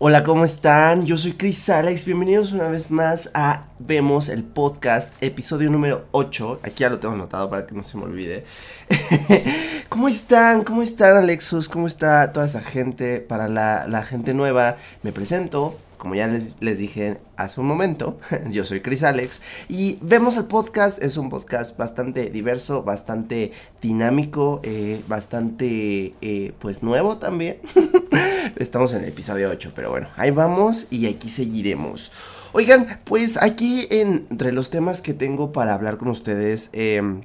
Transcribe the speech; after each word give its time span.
Hola, 0.00 0.24
¿cómo 0.24 0.44
están? 0.44 1.06
Yo 1.06 1.16
soy 1.16 1.32
Chris 1.32 1.68
Alex. 1.68 2.04
Bienvenidos 2.04 2.52
una 2.52 2.68
vez 2.68 2.90
más 2.90 3.30
a 3.34 3.66
Vemos 3.80 4.28
el 4.28 4.44
Podcast, 4.44 5.12
episodio 5.20 5.70
número 5.70 6.06
8. 6.12 6.60
Aquí 6.62 6.76
ya 6.84 6.88
lo 6.88 7.00
tengo 7.00 7.14
anotado 7.14 7.50
para 7.50 7.66
que 7.66 7.74
no 7.74 7.82
se 7.82 7.96
me 7.96 8.04
olvide. 8.04 8.44
¿Cómo 9.88 10.08
están? 10.08 10.62
¿Cómo 10.62 10.82
están, 10.82 11.16
Alexus? 11.16 11.68
¿Cómo 11.68 11.88
está 11.88 12.32
toda 12.32 12.46
esa 12.46 12.62
gente? 12.62 13.20
Para 13.20 13.48
la, 13.48 13.88
la 13.88 14.04
gente 14.04 14.34
nueva, 14.34 14.76
me 15.02 15.12
presento 15.12 15.76
como 15.98 16.14
ya 16.14 16.28
les, 16.28 16.78
dije 16.78 17.18
hace 17.36 17.60
un 17.60 17.66
momento, 17.66 18.18
yo 18.50 18.64
soy 18.64 18.80
Chris 18.80 19.02
Alex 19.02 19.42
y 19.68 19.98
vemos 20.00 20.36
el 20.36 20.44
podcast, 20.44 21.02
es 21.02 21.16
un 21.16 21.28
podcast 21.28 21.76
bastante 21.76 22.30
diverso, 22.30 22.84
bastante 22.84 23.52
dinámico, 23.82 24.60
eh, 24.62 25.02
bastante 25.08 26.14
eh, 26.22 26.52
pues 26.58 26.82
nuevo 26.82 27.18
también. 27.18 27.58
Estamos 28.56 28.94
en 28.94 29.02
el 29.02 29.08
episodio 29.08 29.50
8, 29.50 29.72
pero 29.74 29.90
bueno, 29.90 30.08
ahí 30.16 30.30
vamos 30.30 30.86
y 30.90 31.06
aquí 31.06 31.28
seguiremos. 31.28 32.12
Oigan, 32.52 33.00
pues 33.04 33.36
aquí 33.42 33.86
entre 33.90 34.52
los 34.52 34.70
temas 34.70 35.02
que 35.02 35.12
tengo 35.12 35.52
para 35.52 35.74
hablar 35.74 35.98
con 35.98 36.08
ustedes, 36.08 36.70
em, 36.72 37.22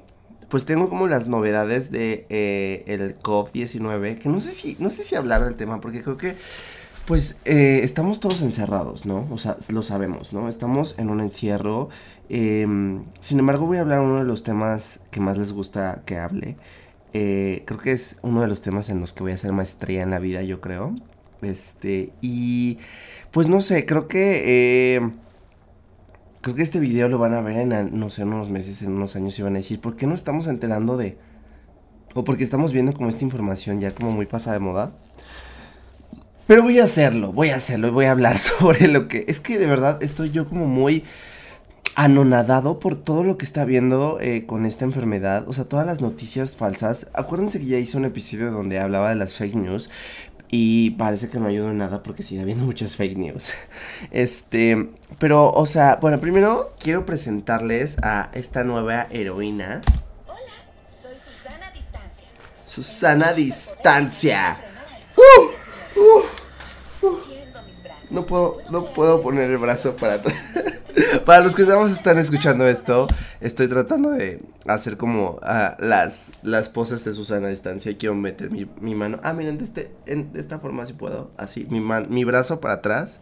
pues 0.50 0.66
tengo 0.66 0.90
como 0.90 1.08
las 1.08 1.28
novedades 1.28 1.92
de 1.92 2.26
eh, 2.30 2.84
el 2.88 3.18
COVID-19, 3.20 4.18
que 4.18 4.30
no 4.30 4.42
sé 4.42 4.52
si 4.52 4.76
no 4.80 4.90
sé 4.90 5.04
si 5.04 5.16
hablar 5.16 5.46
del 5.46 5.56
tema 5.56 5.80
porque 5.80 6.04
creo 6.04 6.18
que 6.18 6.36
pues 7.06 7.38
eh, 7.46 7.82
estamos 7.84 8.20
todos 8.20 8.42
encerrados, 8.42 9.06
¿no? 9.06 9.28
O 9.32 9.38
sea, 9.38 9.58
lo 9.70 9.82
sabemos, 9.82 10.34
¿no? 10.34 10.48
Estamos 10.48 10.96
en 10.98 11.10
un 11.10 11.20
encierro. 11.20 11.90
Em, 12.30 13.04
sin 13.20 13.40
embargo, 13.40 13.66
voy 13.66 13.78
a 13.78 13.82
hablar 13.82 14.00
uno 14.00 14.20
de 14.20 14.24
los 14.24 14.44
temas 14.44 15.02
que 15.12 15.20
más 15.20 15.38
les 15.38 15.52
gusta 15.52 16.04
que 16.06 16.18
hable. 16.18 16.56
Eh, 17.14 17.64
creo 17.66 17.80
que 17.80 17.92
es 17.92 18.20
uno 18.22 18.42
de 18.42 18.48
los 18.48 18.62
temas 18.62 18.90
en 18.90 19.00
los 19.00 19.14
que 19.14 19.24
voy 19.24 19.34
a 19.34 19.36
hacer 19.36 19.52
maestría 19.52 20.02
en 20.04 20.12
la 20.12 20.20
vida, 20.20 20.44
yo 20.44 20.62
creo. 20.62 20.96
Este, 21.42 22.14
y 22.22 22.80
pues 23.32 23.48
no 23.48 23.62
sé, 23.62 23.86
creo 23.86 24.08
que... 24.08 24.96
Eh, 24.96 25.12
creo 26.42 26.56
que 26.56 26.64
este 26.64 26.80
video 26.80 27.08
lo 27.10 27.18
van 27.18 27.34
a 27.34 27.42
ver 27.42 27.58
en, 27.58 28.00
no 28.00 28.10
sé, 28.10 28.24
unos 28.24 28.50
meses, 28.50 28.82
en 28.82 28.94
unos 28.94 29.16
años 29.16 29.38
y 29.40 29.42
van 29.42 29.54
a 29.56 29.60
decir, 29.60 29.80
¿por 29.80 29.96
qué 29.96 30.08
no 30.08 30.14
estamos 30.14 30.48
enterando 30.48 30.98
de... 30.98 31.18
O 32.16 32.24
porque 32.24 32.44
estamos 32.44 32.74
viendo 32.74 32.94
como 32.94 33.10
esta 33.10 33.24
información 33.24 33.80
ya 33.80 33.92
como 33.92 34.12
muy 34.12 34.26
pasada 34.26 34.56
de 34.56 34.60
moda? 34.60 34.94
Pero 36.48 36.62
voy 36.64 36.80
a 36.80 36.84
hacerlo, 36.84 37.32
voy 37.32 37.50
a 37.50 37.56
hacerlo 37.56 37.88
y 37.88 37.92
voy 37.92 38.06
a 38.06 38.12
hablar 38.12 38.38
sobre 38.40 38.88
lo 38.88 39.08
que... 39.08 39.26
Es 39.28 39.40
que 39.40 39.58
de 39.58 39.68
verdad 39.68 40.02
estoy 40.04 40.32
yo 40.32 40.48
como 40.48 40.66
muy 40.66 41.04
anonadado 41.96 42.80
por 42.80 42.96
todo 42.96 43.24
lo 43.24 43.38
que 43.38 43.46
está 43.46 43.66
viendo 43.66 44.20
eh, 44.20 44.46
con 44.46 44.66
esta 44.66 44.84
enfermedad. 44.84 45.48
O 45.48 45.54
sea, 45.54 45.66
todas 45.66 45.86
las 45.86 46.02
noticias 46.02 46.56
falsas. 46.56 47.08
Acuérdense 47.14 47.60
que 47.60 47.66
ya 47.66 47.78
hice 47.78 47.98
un 47.98 48.06
episodio 48.06 48.52
donde 48.52 48.80
hablaba 48.80 49.10
de 49.10 49.16
las 49.16 49.36
fake 49.36 49.56
news. 49.56 49.90
Y 50.56 50.92
parece 50.92 51.30
que 51.30 51.40
no 51.40 51.48
ayuda 51.48 51.72
en 51.72 51.80
nada 51.80 52.04
porque 52.04 52.22
sigue 52.22 52.42
habiendo 52.42 52.66
muchas 52.66 52.96
fake 52.96 53.18
news. 53.18 53.54
Este, 54.12 54.90
pero, 55.18 55.50
o 55.52 55.66
sea, 55.66 55.98
bueno, 56.00 56.20
primero 56.20 56.76
quiero 56.80 57.06
presentarles 57.06 57.98
a 58.04 58.30
esta 58.34 58.64
nueva 58.64 59.08
heroína. 59.10 59.82
Hola, 60.28 60.38
soy 61.02 61.16
Susana 61.16 61.72
Distancia. 61.72 62.28
Susana 62.68 63.34
Distancia. 63.34 64.58
¡Uh! 65.18 66.33
No 68.14 68.24
puedo, 68.24 68.58
no 68.70 68.94
puedo 68.94 69.22
poner 69.24 69.50
el 69.50 69.58
brazo 69.58 69.96
para 69.96 70.14
atrás. 70.14 70.36
para 71.26 71.42
los 71.42 71.56
que 71.56 71.64
estamos 71.64 71.92
están 71.92 72.20
escuchando 72.20 72.68
esto, 72.68 73.08
estoy 73.42 73.68
tratando 73.68 74.12
de 74.12 74.40
hacer 74.68 74.98
como 74.98 75.40
ah, 75.42 75.76
las, 75.80 76.28
las 76.44 76.70
poses 76.70 77.04
de 77.04 77.14
Susana 77.14 77.48
a 77.48 77.50
distancia 77.50 77.92
y 77.92 77.96
quiero 77.96 78.14
meter 78.14 78.52
mi, 78.52 78.96
mano. 78.96 79.20
Ah, 79.24 79.34
miren, 79.34 79.58
de, 79.58 79.64
este, 79.64 79.92
de 80.06 80.40
esta 80.40 80.60
forma 80.60 80.86
si 80.86 80.94
puedo. 80.94 81.32
Así, 81.38 81.66
mi, 81.72 81.82
mi 81.82 82.24
brazo 82.24 82.62
para 82.62 82.76
atrás. 82.76 83.20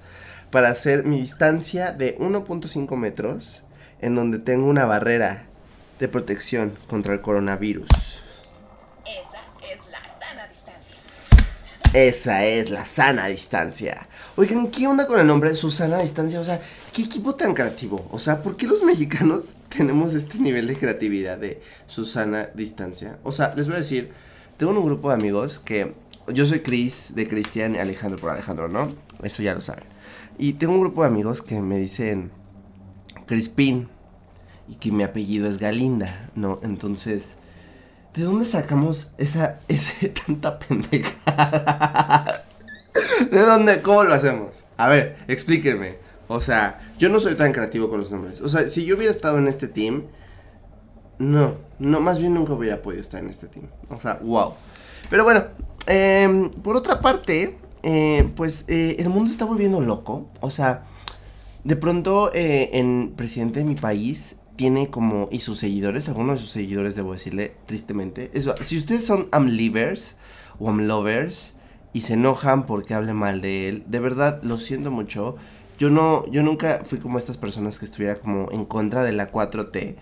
Para 0.51 0.67
hacer 0.67 1.05
mi 1.05 1.21
distancia 1.21 1.93
de 1.93 2.17
1.5 2.19 2.97
metros. 2.97 3.63
En 4.01 4.13
donde 4.15 4.39
tengo 4.39 4.67
una 4.67 4.83
barrera 4.83 5.45
de 5.99 6.09
protección 6.09 6.73
contra 6.89 7.13
el 7.13 7.21
coronavirus. 7.21 7.87
Esa 11.93 12.45
es 12.45 12.69
la 12.69 12.85
sana 12.85 13.27
distancia. 13.27 14.01
Oigan, 14.41 14.71
¿qué 14.71 14.87
onda 14.87 15.05
con 15.05 15.19
el 15.19 15.27
nombre 15.27 15.53
Susana 15.53 15.99
Distancia? 15.99 16.39
O 16.39 16.43
sea, 16.43 16.59
¿qué 16.93 17.03
equipo 17.03 17.35
tan 17.35 17.53
creativo? 17.53 18.07
O 18.09 18.17
sea, 18.17 18.41
¿por 18.41 18.57
qué 18.57 18.65
los 18.65 18.81
mexicanos 18.81 19.53
tenemos 19.69 20.15
este 20.15 20.39
nivel 20.39 20.65
de 20.65 20.75
creatividad 20.75 21.37
de 21.37 21.61
Susana 21.85 22.49
Distancia? 22.55 23.19
O 23.23 23.31
sea, 23.31 23.53
les 23.55 23.67
voy 23.67 23.75
a 23.75 23.81
decir, 23.81 24.09
tengo 24.57 24.71
un 24.71 24.83
grupo 24.83 25.09
de 25.09 25.13
amigos 25.13 25.59
que 25.59 25.93
yo 26.33 26.47
soy 26.47 26.61
Cris 26.61 27.13
de 27.13 27.27
Cristian 27.27 27.75
y 27.75 27.77
Alejandro 27.77 28.17
por 28.17 28.31
Alejandro, 28.31 28.67
¿no? 28.67 28.91
Eso 29.21 29.43
ya 29.43 29.53
lo 29.53 29.61
saben. 29.61 29.83
Y 30.39 30.53
tengo 30.53 30.73
un 30.73 30.81
grupo 30.81 31.03
de 31.03 31.09
amigos 31.09 31.43
que 31.43 31.61
me 31.61 31.77
dicen 31.77 32.31
Crispín 33.27 33.89
y 34.67 34.73
que 34.73 34.91
mi 34.91 35.03
apellido 35.03 35.47
es 35.47 35.59
Galinda, 35.59 36.31
¿no? 36.33 36.59
Entonces, 36.63 37.37
¿De 38.15 38.23
dónde 38.23 38.45
sacamos 38.45 39.11
esa, 39.19 39.59
ese 39.67 40.09
tanta 40.09 40.57
pendejada? 40.57 42.47
¿De 43.31 43.39
dónde? 43.39 43.81
¿Cómo 43.81 44.03
lo 44.03 44.13
hacemos? 44.13 44.63
A 44.77 44.89
ver, 44.89 45.17
explíquenme. 45.27 45.97
O 46.27 46.41
sea, 46.41 46.79
yo 46.97 47.09
no 47.09 47.19
soy 47.19 47.35
tan 47.35 47.51
creativo 47.51 47.89
con 47.89 47.99
los 47.99 48.11
nombres. 48.11 48.41
O 48.41 48.49
sea, 48.49 48.69
si 48.69 48.85
yo 48.85 48.95
hubiera 48.95 49.11
estado 49.11 49.37
en 49.37 49.47
este 49.47 49.67
team, 49.67 50.03
no, 51.19 51.55
no, 51.79 51.99
más 51.99 52.19
bien 52.19 52.33
nunca 52.33 52.53
hubiera 52.53 52.81
podido 52.81 53.01
estar 53.01 53.21
en 53.21 53.29
este 53.29 53.47
team. 53.47 53.67
O 53.89 53.99
sea, 53.99 54.19
wow. 54.23 54.53
Pero 55.09 55.23
bueno, 55.23 55.43
em, 55.87 56.49
por 56.49 56.77
otra 56.77 57.01
parte, 57.01 57.57
eh, 57.83 58.29
pues 58.35 58.65
eh, 58.67 58.95
el 58.99 59.09
mundo 59.09 59.29
está 59.29 59.45
volviendo 59.45 59.81
loco. 59.81 60.29
O 60.39 60.49
sea, 60.49 60.85
de 61.63 61.75
pronto 61.75 62.31
eh, 62.33 62.69
en 62.73 63.13
presidente 63.15 63.59
de 63.59 63.65
mi 63.65 63.75
país 63.75 64.37
tiene 64.55 64.89
como, 64.89 65.27
y 65.31 65.39
sus 65.39 65.59
seguidores, 65.59 66.07
algunos 66.07 66.35
de 66.35 66.41
sus 66.41 66.51
seguidores, 66.51 66.95
debo 66.95 67.13
decirle 67.13 67.55
tristemente, 67.65 68.31
eso, 68.33 68.55
si 68.61 68.77
ustedes 68.77 69.05
son 69.05 69.27
amlivers 69.31 70.17
o 70.59 70.69
amlovers 70.69 71.55
y 71.93 72.01
se 72.01 72.13
enojan 72.13 72.65
porque 72.65 72.93
hable 72.93 73.13
mal 73.13 73.41
de 73.41 73.69
él, 73.69 73.83
de 73.87 73.99
verdad 73.99 74.41
lo 74.43 74.57
siento 74.57 74.91
mucho. 74.91 75.35
Yo 75.77 75.89
no, 75.89 76.29
yo 76.31 76.43
nunca 76.43 76.83
fui 76.85 76.99
como 76.99 77.17
estas 77.17 77.37
personas 77.37 77.79
que 77.79 77.85
estuviera 77.85 78.15
como 78.15 78.51
en 78.51 78.65
contra 78.65 79.03
de 79.03 79.13
la 79.13 79.31
4T, 79.31 79.95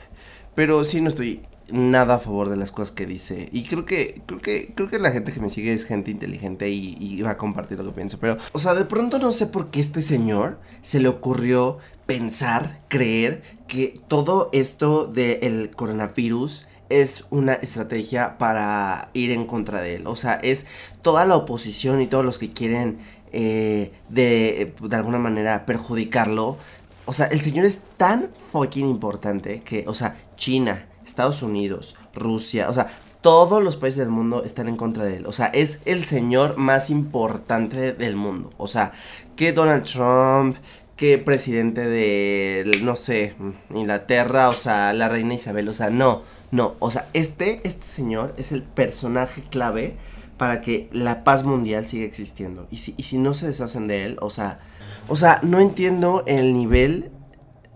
pero 0.53 0.83
sí 0.83 1.01
no 1.01 1.09
estoy 1.09 1.41
nada 1.71 2.15
a 2.15 2.19
favor 2.19 2.49
de 2.49 2.57
las 2.57 2.71
cosas 2.71 2.91
que 2.91 3.05
dice 3.05 3.47
y 3.51 3.67
creo 3.67 3.85
que 3.85 4.23
creo 4.25 4.41
que 4.41 4.73
creo 4.73 4.89
que 4.89 4.97
la 4.97 5.11
gente 5.11 5.31
que 5.31 5.39
me 5.39 5.49
sigue 5.49 5.71
es 5.71 5.85
gente 5.85 6.09
inteligente 6.09 6.67
y, 6.67 6.97
y, 6.99 7.21
va 7.21 7.29
a 7.29 7.37
compartir 7.37 7.77
lo 7.77 7.85
que 7.85 7.91
pienso 7.91 8.17
pero 8.19 8.39
o 8.53 8.57
sea 8.57 8.73
de 8.73 8.85
pronto 8.85 9.19
no 9.19 9.31
sé 9.31 9.45
por 9.45 9.69
qué 9.69 9.79
este 9.79 10.01
señor 10.01 10.57
se 10.81 10.99
le 10.99 11.09
ocurrió 11.09 11.77
pensar, 12.09 12.81
creer 12.87 13.43
que 13.67 13.93
todo 14.07 14.49
esto 14.51 15.05
del 15.05 15.69
coronavirus 15.69 16.65
es 16.89 17.25
una 17.29 17.53
estrategia 17.53 18.37
para 18.37 19.09
ir 19.13 19.31
en 19.31 19.45
contra 19.45 19.81
de 19.81 19.95
él. 19.95 20.07
O 20.07 20.15
sea, 20.15 20.35
es 20.35 20.67
toda 21.01 21.25
la 21.25 21.35
oposición 21.35 22.01
y 22.01 22.07
todos 22.07 22.25
los 22.25 22.39
que 22.39 22.51
quieren 22.51 22.99
eh, 23.31 23.91
de, 24.09 24.73
de 24.81 24.95
alguna 24.95 25.19
manera 25.19 25.65
perjudicarlo. 25.65 26.57
O 27.05 27.13
sea, 27.13 27.27
el 27.27 27.41
señor 27.41 27.65
es 27.65 27.81
tan 27.97 28.29
fucking 28.51 28.87
importante 28.87 29.61
que, 29.61 29.85
o 29.87 29.93
sea, 29.93 30.15
China, 30.35 30.87
Estados 31.05 31.41
Unidos, 31.41 31.95
Rusia, 32.13 32.69
o 32.69 32.73
sea, 32.73 32.87
todos 33.21 33.63
los 33.63 33.77
países 33.77 33.99
del 33.99 34.09
mundo 34.09 34.43
están 34.43 34.69
en 34.69 34.77
contra 34.77 35.03
de 35.03 35.17
él. 35.17 35.25
O 35.25 35.33
sea, 35.33 35.47
es 35.47 35.81
el 35.85 36.03
señor 36.05 36.57
más 36.57 36.89
importante 36.89 37.93
del 37.93 38.15
mundo. 38.15 38.49
O 38.57 38.67
sea, 38.67 38.93
que 39.35 39.51
Donald 39.51 39.83
Trump, 39.83 40.57
que 40.95 41.17
presidente 41.17 41.87
de, 41.87 42.79
no 42.83 42.95
sé, 42.95 43.35
Inglaterra, 43.73 44.49
o 44.49 44.53
sea, 44.53 44.93
la 44.93 45.09
reina 45.09 45.33
Isabel, 45.33 45.67
o 45.69 45.73
sea, 45.73 45.89
no, 45.89 46.23
no, 46.51 46.75
o 46.79 46.89
sea, 46.91 47.07
este, 47.13 47.61
este 47.67 47.85
señor 47.85 48.33
es 48.37 48.51
el 48.51 48.63
personaje 48.63 49.43
clave 49.49 49.97
para 50.37 50.61
que 50.61 50.89
la 50.93 51.23
paz 51.23 51.43
mundial 51.43 51.85
siga 51.85 52.05
existiendo. 52.05 52.67
Y 52.71 52.77
si, 52.77 52.95
y 52.97 53.03
si 53.03 53.17
no 53.17 53.33
se 53.33 53.47
deshacen 53.47 53.87
de 53.87 54.05
él, 54.05 54.17
o 54.21 54.29
sea, 54.29 54.59
o 55.07 55.15
sea, 55.15 55.39
no 55.43 55.59
entiendo 55.59 56.23
el 56.27 56.53
nivel 56.53 57.11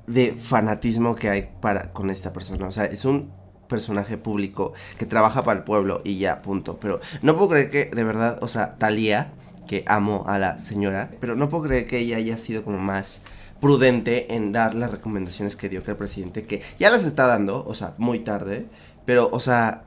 de 0.08 0.34
fanatismo 0.34 1.16
que 1.16 1.30
hay 1.30 1.50
para 1.62 1.92
con 1.92 2.10
esta 2.10 2.34
persona. 2.34 2.68
O 2.68 2.72
sea, 2.72 2.86
es 2.86 3.06
un 3.06 3.32
personaje 3.68 4.18
público 4.18 4.74
que 4.98 5.06
trabaja 5.06 5.44
para 5.44 5.60
el 5.60 5.66
pueblo 5.66 6.02
y 6.04 6.18
ya, 6.18 6.42
punto. 6.42 6.80
Pero 6.80 7.00
no 7.22 7.36
puedo 7.36 7.50
creer 7.50 7.70
que 7.70 7.86
de 7.86 8.04
verdad, 8.04 8.40
o 8.42 8.48
sea, 8.48 8.76
Talía 8.78 9.34
que 9.68 9.84
amo 9.88 10.26
a 10.28 10.40
la 10.40 10.58
señora, 10.58 11.12
pero 11.20 11.36
no 11.36 11.50
puedo 11.50 11.64
creer 11.64 11.86
que 11.86 12.00
ella 12.00 12.18
haya 12.18 12.38
sido 12.38 12.64
como 12.64 12.80
más 12.80 13.24
prudente 13.64 14.36
en 14.36 14.52
dar 14.52 14.76
las 14.76 14.92
recomendaciones 14.92 15.56
que 15.56 15.70
dio 15.70 15.84
que 15.84 15.92
el 15.92 15.98
presidente, 15.98 16.46
que 16.46 16.62
ya 16.80 16.90
las 16.90 17.06
está 17.06 17.28
dando, 17.28 17.64
o 17.66 17.74
sea, 17.74 17.94
muy 17.98 18.20
tarde, 18.20 18.66
pero, 19.06 19.30
o 19.32 19.40
sea, 19.40 19.86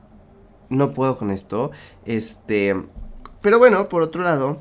no 0.69 0.95
puedo 0.95 1.19
con 1.19 1.29
esto, 1.29 1.69
este, 2.03 2.75
pero 3.39 3.59
bueno, 3.59 3.87
por 3.87 4.01
otro 4.01 4.23
lado, 4.23 4.57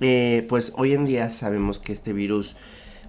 eh, 0.00 0.46
pues 0.48 0.74
hoy 0.76 0.92
en 0.92 1.06
día 1.06 1.28
sabemos 1.28 1.80
que 1.80 1.92
este 1.92 2.12
virus 2.12 2.54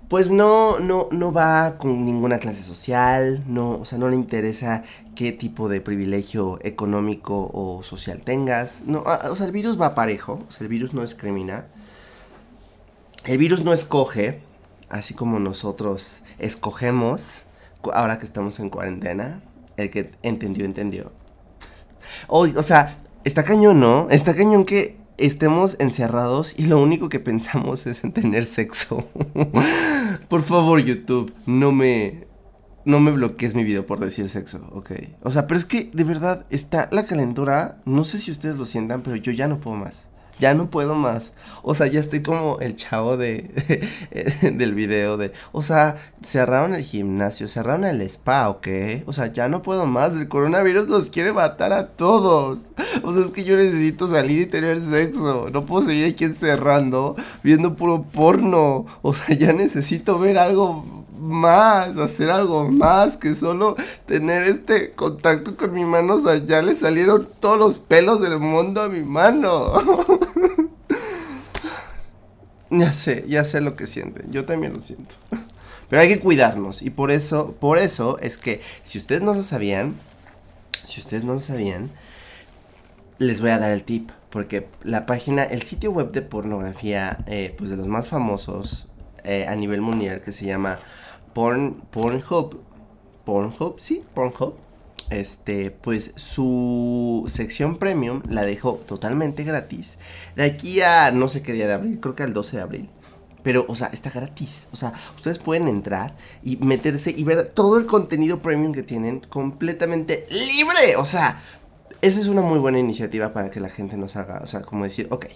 pues 0.08 0.32
no, 0.32 0.80
no, 0.80 1.08
no 1.12 1.32
va 1.32 1.78
con 1.78 2.04
ninguna 2.04 2.40
clase 2.40 2.64
social, 2.64 3.44
no, 3.48 3.80
o 3.80 3.86
sea, 3.86 4.00
no 4.00 4.10
le 4.10 4.16
interesa 4.16 4.82
qué 5.16 5.34
tipo 5.34 5.70
de 5.70 5.82
privilegio 5.82 6.58
económico 6.64 7.52
o 7.54 7.84
social 7.84 8.22
tengas. 8.22 8.82
No, 8.88 9.04
ah, 9.06 9.30
o 9.30 9.36
sea, 9.36 9.46
el 9.46 9.52
virus 9.52 9.80
va 9.80 9.94
parejo, 9.94 10.44
o 10.48 10.52
sea, 10.52 10.66
el 10.66 10.70
virus 10.70 10.96
no 10.96 11.04
discrimina. 11.04 11.68
El 13.24 13.38
virus 13.38 13.64
no 13.64 13.72
escoge, 13.72 14.42
así 14.94 15.14
como 15.16 15.40
nosotros 15.40 16.24
escogemos, 16.38 17.46
ahora 17.94 18.20
que 18.20 18.26
estamos 18.26 18.60
en 18.60 18.70
cuarentena. 18.70 19.42
El 19.76 19.90
que 19.90 20.12
entendió, 20.22 20.66
entendió. 20.66 21.12
o 22.28 22.64
sea, 22.64 23.00
está 23.24 23.44
cañón, 23.44 23.80
¿no? 23.80 24.08
Está 24.12 24.36
cañón 24.36 24.66
que 24.66 24.98
estemos 25.18 25.78
encerrados 25.80 26.54
y 26.58 26.68
lo 26.68 26.80
único 26.80 27.10
que 27.10 27.20
pensamos 27.20 27.88
es 27.88 28.04
en 28.04 28.12
tener 28.14 28.46
sexo. 28.46 29.08
por 30.30 30.44
favor, 30.44 30.80
YouTube, 30.80 31.34
no 31.46 31.72
me. 31.72 32.32
No 32.86 33.00
me 33.00 33.12
bloquees 33.12 33.56
mi 33.56 33.64
video 33.64 33.88
por 33.88 34.02
decir 34.02 34.28
sexo, 34.28 34.70
ok. 34.74 34.92
O 35.24 35.32
sea, 35.32 35.48
pero 35.48 35.58
es 35.58 35.64
que 35.64 35.90
de 35.94 36.04
verdad 36.04 36.46
está 36.50 36.90
la 36.92 37.06
calentura. 37.06 37.82
No 37.86 38.04
sé 38.04 38.20
si 38.20 38.30
ustedes 38.30 38.58
lo 38.58 38.66
sientan, 38.66 39.04
pero 39.04 39.16
yo 39.16 39.32
ya 39.32 39.48
no 39.48 39.62
puedo 39.62 39.78
más 39.78 40.10
ya 40.40 40.54
no 40.54 40.70
puedo 40.70 40.96
más. 40.96 41.34
O 41.62 41.76
sea, 41.76 41.88
ya 41.88 42.02
estoy 42.02 42.22
como 42.22 42.60
el 42.60 42.76
chavo 42.76 43.16
de, 43.16 43.50
del 44.54 44.74
video 44.74 45.16
de, 45.18 45.32
o 45.54 45.62
sea, 45.62 45.96
cerraron 46.22 46.74
el 46.74 46.84
gimnasio, 46.84 47.48
cerraron 47.48 47.86
el 47.86 48.02
spa, 48.02 48.50
¿ok? 48.50 48.68
O 49.06 49.14
sea, 49.14 49.28
ya 49.28 49.48
no 49.48 49.62
puedo 49.62 49.86
más. 49.86 50.14
El 50.16 50.28
coronavirus 50.28 50.90
los 50.90 51.06
quiere 51.10 51.32
matar 51.32 51.72
a 51.72 51.88
todos. 51.88 52.64
O 53.04 53.14
sea, 53.14 53.24
es 53.24 53.30
que 53.30 53.46
yo 53.46 53.56
necesito 53.56 54.08
salir 54.08 54.42
y 54.42 54.46
tener 54.46 54.82
sexo. 54.82 55.50
No 55.52 55.66
puedo 55.66 55.88
seguir 55.88 56.12
aquí 56.12 56.26
encerrando 56.26 57.16
viendo 57.44 57.76
puro 57.76 58.04
porno. 58.04 58.86
O 59.02 59.14
sea, 59.14 59.36
ya 59.38 59.54
necesito 59.54 60.20
ver 60.20 60.38
algo 60.38 61.04
más, 61.18 61.98
hacer 61.98 62.30
algo 62.30 62.70
más 62.70 63.16
que 63.16 63.34
solo 63.36 63.78
tener 64.06 64.44
este 64.44 64.92
contacto 64.92 65.56
con 65.56 65.74
mi 65.74 65.86
mano. 65.86 66.16
O 66.16 66.20
sea, 66.20 66.38
ya 66.46 66.62
le 66.62 66.76
salieron 66.76 67.30
todos 67.40 67.58
los 67.58 67.80
pelos 67.80 68.22
del 68.22 68.40
mundo 68.40 68.82
a 68.82 68.90
mi 68.90 69.02
mano. 69.02 69.74
ya 72.80 72.94
sé, 72.94 73.26
ya 73.28 73.44
sé 73.44 73.62
lo 73.62 73.76
que 73.76 73.88
sienten. 73.88 74.32
Yo 74.32 74.46
también 74.46 74.74
lo 74.74 74.80
siento. 74.80 75.16
Pero 75.90 76.02
hay 76.02 76.08
que 76.08 76.20
cuidarnos. 76.20 76.82
Y 76.82 76.90
por 76.90 77.12
eso, 77.12 77.56
por 77.60 77.78
eso 77.78 78.18
es 78.20 78.38
que 78.38 78.62
si 78.84 78.98
ustedes 78.98 79.22
no 79.22 79.34
lo 79.34 79.44
sabían, 79.44 79.96
si 80.86 81.02
ustedes 81.02 81.24
no 81.24 81.34
lo 81.34 81.42
sabían, 81.42 81.92
les 83.20 83.42
voy 83.42 83.52
a 83.52 83.60
dar 83.60 83.72
el 83.72 83.84
tip. 83.84 84.12
Porque 84.30 84.68
la 84.84 85.06
página, 85.06 85.44
el 85.44 85.62
sitio 85.62 85.92
web 85.92 86.12
de 86.12 86.24
pornografía, 86.24 87.20
eh, 87.28 87.54
pues 87.58 87.70
de 87.70 87.78
los 87.78 87.88
más 87.88 88.08
famosos 88.08 88.88
eh, 89.24 89.46
a 89.48 89.56
nivel 89.56 89.82
mundial, 89.82 90.22
que 90.22 90.32
se 90.32 90.46
llama 90.46 90.80
Porn, 91.34 91.76
Pornhub, 91.92 92.60
Pornhub, 93.26 93.80
sí, 93.80 94.04
Pornhub, 94.16 94.56
este, 95.10 95.72
pues 95.72 96.14
su 96.16 97.30
sección 97.32 97.78
premium 97.78 98.22
la 98.30 98.44
dejó 98.44 98.76
totalmente 98.76 99.44
gratis. 99.44 99.98
De 100.36 100.44
aquí 100.44 100.82
a 100.82 101.12
no 101.12 101.30
sé 101.30 101.42
qué 101.42 101.54
día 101.54 101.68
de 101.68 101.74
abril, 101.74 102.00
creo 102.00 102.16
que 102.16 102.24
al 102.24 102.34
12 102.34 102.58
de 102.58 102.62
abril. 102.62 102.90
Pero, 103.44 103.66
o 103.68 103.76
sea, 103.76 103.88
está 103.88 104.10
gratis. 104.10 104.68
O 104.72 104.78
sea, 104.78 104.94
ustedes 105.16 105.38
pueden 105.38 105.68
entrar 105.68 106.16
y 106.44 106.56
meterse 106.58 107.14
y 107.16 107.24
ver 107.26 107.44
todo 107.50 107.78
el 107.78 107.86
contenido 107.86 108.40
premium 108.40 108.74
que 108.74 108.84
tienen 108.84 109.20
completamente 109.20 110.26
libre. 110.30 110.96
O 110.98 111.06
sea, 111.06 111.42
esa 112.04 112.20
es 112.20 112.28
una 112.28 112.42
muy 112.42 112.60
buena 112.60 112.80
iniciativa 112.80 113.32
para 113.32 113.50
que 113.50 113.62
la 113.62 113.70
gente 113.70 113.96
nos 113.96 114.18
haga, 114.18 114.42
o 114.44 114.48
sea, 114.48 114.62
como 114.62 114.84
decir, 114.84 115.08
ok, 115.10 115.28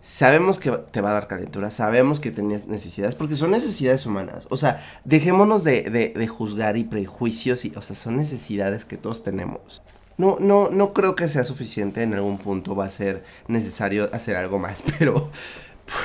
sabemos 0.00 0.58
que 0.58 0.72
te 0.72 1.00
va 1.00 1.10
a 1.10 1.12
dar 1.12 1.28
calentura, 1.28 1.70
sabemos 1.70 2.18
que 2.18 2.32
tenías 2.32 2.66
necesidades, 2.66 3.14
porque 3.14 3.36
son 3.36 3.52
necesidades 3.52 4.04
humanas. 4.04 4.46
O 4.50 4.56
sea, 4.56 4.84
dejémonos 5.04 5.62
de, 5.62 5.82
de, 6.14 6.26
juzgar 6.26 6.76
y 6.76 6.82
prejuicios, 6.82 7.64
y, 7.64 7.72
o 7.76 7.82
sea, 7.82 7.94
son 7.94 8.16
necesidades 8.16 8.84
que 8.84 8.96
todos 8.96 9.22
tenemos. 9.22 9.80
No, 10.16 10.38
no, 10.40 10.70
no 10.70 10.92
creo 10.92 11.14
que 11.14 11.28
sea 11.28 11.44
suficiente, 11.44 12.02
en 12.02 12.14
algún 12.14 12.38
punto 12.38 12.74
va 12.74 12.86
a 12.86 12.90
ser 12.90 13.22
necesario 13.46 14.10
hacer 14.12 14.34
algo 14.34 14.58
más, 14.58 14.82
pero 14.98 15.30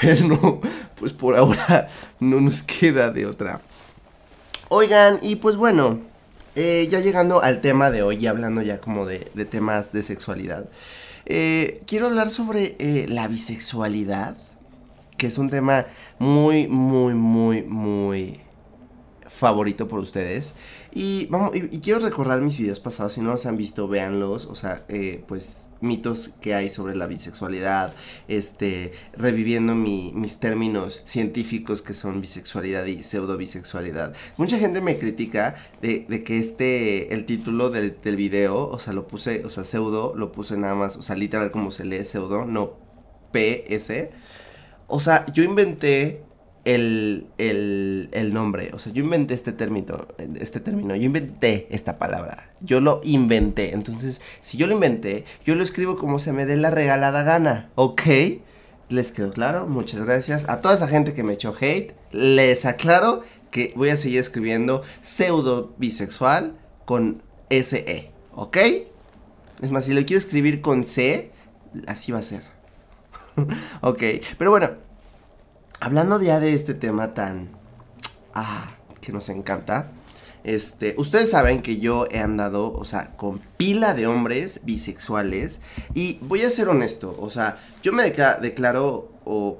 bueno, 0.03 0.61
pues 0.95 1.11
por 1.11 1.35
ahora 1.35 1.87
no 2.19 2.39
nos 2.39 2.61
queda 2.61 3.09
de 3.09 3.25
otra. 3.25 3.61
Oigan, 4.69 5.17
y 5.23 5.37
pues 5.37 5.55
bueno, 5.55 6.12
eh, 6.55 6.87
ya 6.89 6.99
llegando 6.99 7.41
al 7.41 7.61
tema 7.61 7.89
de 7.89 8.03
hoy, 8.03 8.17
y 8.17 8.27
hablando 8.27 8.61
ya 8.61 8.79
como 8.79 9.05
de, 9.05 9.19
temas 9.49 9.91
de 9.91 10.03
sexualidad. 10.03 10.69
Eh, 11.25 11.81
quiero 11.87 12.07
hablar 12.07 12.29
sobre 12.29 12.75
eh, 12.79 13.07
la 13.07 13.27
bisexualidad, 13.27 14.37
que 15.17 15.27
es 15.27 15.37
un 15.37 15.49
tema 15.49 15.85
muy, 16.19 16.67
muy, 16.67 17.13
muy, 17.13 17.63
muy 17.63 18.39
favorito 19.27 19.87
por 19.87 19.99
ustedes. 19.99 20.55
Y 20.91 21.27
vamos, 21.27 21.55
y, 21.55 21.79
quiero 21.79 21.99
recordar 21.99 22.41
mis 22.41 22.57
videos 22.57 22.79
pasados, 22.79 23.13
si 23.13 23.21
no 23.21 23.31
los 23.31 23.45
han 23.45 23.57
visto, 23.57 23.87
véanlos, 23.87 24.45
o 24.45 24.55
sea, 24.55 24.85
pues 25.27 25.69
mitos 25.83 26.31
que 26.41 26.55
hay 26.55 26.69
sobre 26.69 26.95
la 26.95 27.05
bisexualidad, 27.05 27.93
este, 28.27 28.93
reviviendo 29.13 29.75
mis 29.75 30.39
términos 30.39 31.01
científicos 31.05 31.81
que 31.81 31.93
son 31.93 32.21
bisexualidad 32.21 32.85
y 32.85 33.03
pseudo 33.03 33.37
bisexualidad. 33.37 34.15
Mucha 34.37 34.57
gente 34.57 34.81
me 34.81 34.97
critica 34.97 35.55
de, 35.81 36.05
que 36.23 36.39
este, 36.39 37.13
el 37.13 37.25
título 37.25 37.69
del, 37.69 37.97
del 38.01 38.15
video, 38.15 38.67
o 38.67 38.79
sea, 38.79 38.93
lo 38.93 39.07
puse, 39.07 39.45
o 39.45 39.49
sea, 39.49 39.63
pseudo, 39.63 40.13
lo 40.15 40.31
puse 40.31 40.57
nada 40.57 40.75
más, 40.75 40.95
o 40.97 41.01
sea, 41.01 41.15
literal 41.15 41.51
como 41.51 41.69
se 41.69 41.85
lee 41.85 42.05
pseudo, 42.05 42.45
no 42.45 42.77
PS. 43.31 44.09
O 44.87 44.99
sea, 44.99 45.25
yo 45.33 45.43
inventé 45.43 46.22
el, 46.65 47.27
el, 47.37 48.09
el, 48.11 48.33
nombre. 48.33 48.71
O 48.73 48.79
sea, 48.79 48.93
yo 48.93 49.03
inventé 49.03 49.33
este 49.33 49.51
término, 49.51 50.07
este 50.39 50.59
término, 50.59 50.95
yo 50.95 51.03
inventé 51.03 51.67
esta 51.71 51.97
palabra. 51.97 52.51
Yo 52.61 52.79
lo 52.79 53.01
inventé. 53.03 53.73
Entonces, 53.73 54.21
si 54.41 54.57
yo 54.57 54.67
lo 54.67 54.73
inventé, 54.73 55.25
yo 55.45 55.55
lo 55.55 55.63
escribo 55.63 55.97
como 55.97 56.19
se 56.19 56.31
me 56.31 56.45
dé 56.45 56.55
la 56.55 56.69
regalada 56.69 57.23
gana. 57.23 57.69
¿Ok? 57.75 58.01
¿Les 58.89 59.11
quedó 59.11 59.33
claro? 59.33 59.67
Muchas 59.67 60.05
gracias. 60.05 60.47
A 60.47 60.61
toda 60.61 60.75
esa 60.75 60.87
gente 60.87 61.13
que 61.13 61.23
me 61.23 61.33
echó 61.33 61.53
hate, 61.59 61.93
les 62.11 62.65
aclaro 62.65 63.21
que 63.51 63.73
voy 63.75 63.89
a 63.89 63.97
seguir 63.97 64.19
escribiendo 64.19 64.83
pseudo 65.01 65.73
bisexual 65.77 66.55
con 66.85 67.21
SE. 67.49 68.11
¿Ok? 68.35 68.57
Es 69.61 69.71
más, 69.71 69.85
si 69.85 69.93
lo 69.93 70.05
quiero 70.05 70.17
escribir 70.17 70.61
con 70.61 70.83
C, 70.83 71.31
así 71.87 72.11
va 72.11 72.19
a 72.19 72.23
ser. 72.23 72.43
ok, 73.81 74.03
pero 74.37 74.51
bueno, 74.51 74.71
hablando 75.83 76.21
ya 76.21 76.39
de 76.39 76.53
este 76.53 76.73
tema 76.73 77.13
tan... 77.13 77.49
Ah, 78.33 78.67
que 79.01 79.11
nos 79.11 79.27
encanta. 79.29 79.91
Este, 80.43 80.95
ustedes 80.97 81.31
saben 81.31 81.61
que 81.61 81.79
yo 81.79 82.07
he 82.09 82.19
andado, 82.19 82.73
o 82.73 82.85
sea, 82.85 83.15
con 83.15 83.39
pila 83.57 83.93
de 83.93 84.07
hombres 84.07 84.61
bisexuales. 84.63 85.59
Y 85.93 86.19
voy 86.21 86.41
a 86.41 86.49
ser 86.49 86.69
honesto, 86.69 87.15
o 87.19 87.29
sea, 87.29 87.59
yo 87.81 87.91
me 87.93 88.03
declaro 88.03 89.11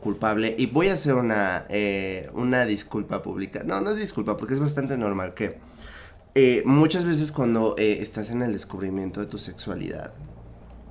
culpable 0.02 0.56
y 0.58 0.66
voy 0.66 0.90
a 0.90 0.94
hacer 0.94 1.16
una, 1.16 1.66
eh, 1.70 2.30
una 2.34 2.66
disculpa 2.66 3.22
pública. 3.22 3.64
No, 3.64 3.82
no 3.82 3.92
es 3.92 3.98
disculpa, 3.98 4.38
porque 4.38 4.54
es 4.54 4.60
bastante 4.60 4.98
normal 4.98 5.34
que 5.34 5.58
eh, 6.36 6.64
muchas 6.66 7.06
veces 7.06 7.32
cuando 7.32 7.76
eh, 7.78 8.00
estás 8.02 8.30
en 8.30 8.42
el 8.42 8.54
descubrimiento 8.54 9.20
de 9.20 9.28
tu 9.28 9.38
sexualidad, 9.38 10.14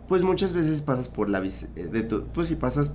pues 0.09 0.23
muchas 0.23 0.53
veces 0.53 0.83
pasas 0.83 1.09
por 1.09 1.29
la... 1.29 1.41
De 1.41 2.03
pues 2.35 2.49
si 2.49 2.57
pasas 2.57 2.91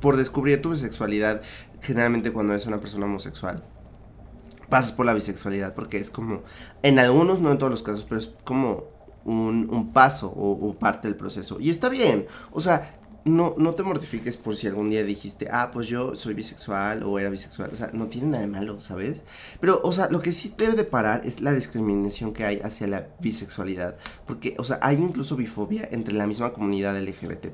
por 0.00 0.16
descubrir 0.16 0.60
tu 0.62 0.70
bisexualidad, 0.70 1.42
generalmente 1.80 2.32
cuando 2.32 2.52
eres 2.52 2.66
una 2.66 2.80
persona 2.80 3.06
homosexual, 3.06 3.62
pasas 4.68 4.92
por 4.92 5.04
la 5.04 5.12
bisexualidad, 5.12 5.74
porque 5.74 5.98
es 5.98 6.10
como, 6.10 6.42
en 6.82 6.98
algunos, 6.98 7.40
no 7.40 7.50
en 7.50 7.58
todos 7.58 7.70
los 7.70 7.82
casos, 7.82 8.06
pero 8.08 8.20
es 8.20 8.30
como 8.44 8.84
un, 9.24 9.90
paso 9.92 10.28
o, 10.28 10.74
parte 10.78 11.08
del 11.08 11.16
proceso. 11.16 11.58
Y 11.60 11.68
está 11.68 11.88
bien, 11.88 12.26
o 12.52 12.60
sea, 12.60 12.96
no, 13.24 13.54
no 13.58 13.74
te 13.74 13.82
mortifiques 13.82 14.38
por 14.38 14.56
si 14.56 14.66
algún 14.66 14.88
día 14.88 15.04
dijiste, 15.04 15.48
ah, 15.52 15.70
pues 15.70 15.88
yo 15.88 16.14
soy 16.16 16.32
bisexual 16.32 17.02
o 17.02 17.18
era 17.18 17.28
bisexual, 17.28 17.70
o 17.70 17.76
sea, 17.76 17.90
no 17.92 18.06
tiene 18.06 18.28
nada 18.28 18.42
de 18.42 18.46
malo, 18.46 18.80
¿sabes? 18.80 19.24
Pero, 19.60 19.80
o 19.82 19.92
sea, 19.92 20.08
lo 20.08 20.22
que 20.22 20.32
sí 20.32 20.54
debe 20.56 20.74
de 20.74 20.84
parar 20.84 21.20
es 21.26 21.42
la 21.42 21.52
discriminación 21.52 22.32
que 22.32 22.44
hay 22.44 22.60
hacia 22.60 22.86
la 22.86 23.08
bisexualidad, 23.20 23.96
porque, 24.26 24.54
o 24.58 24.64
sea, 24.64 24.78
hay 24.80 24.96
incluso 24.96 25.36
bifobia 25.36 25.86
entre 25.92 26.14
la 26.14 26.26
misma 26.26 26.52
comunidad 26.54 26.98
LGBT+. 26.98 27.48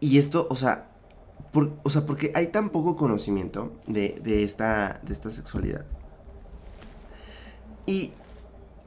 Y 0.00 0.18
esto, 0.18 0.46
o 0.50 0.56
sea, 0.56 0.91
o 1.54 1.90
sea, 1.90 2.06
porque 2.06 2.32
hay 2.34 2.48
tan 2.48 2.70
poco 2.70 2.96
conocimiento 2.96 3.72
de, 3.86 4.44
esta, 4.44 5.00
de 5.02 5.12
esta 5.12 5.30
sexualidad. 5.30 5.84
Y 7.86 8.12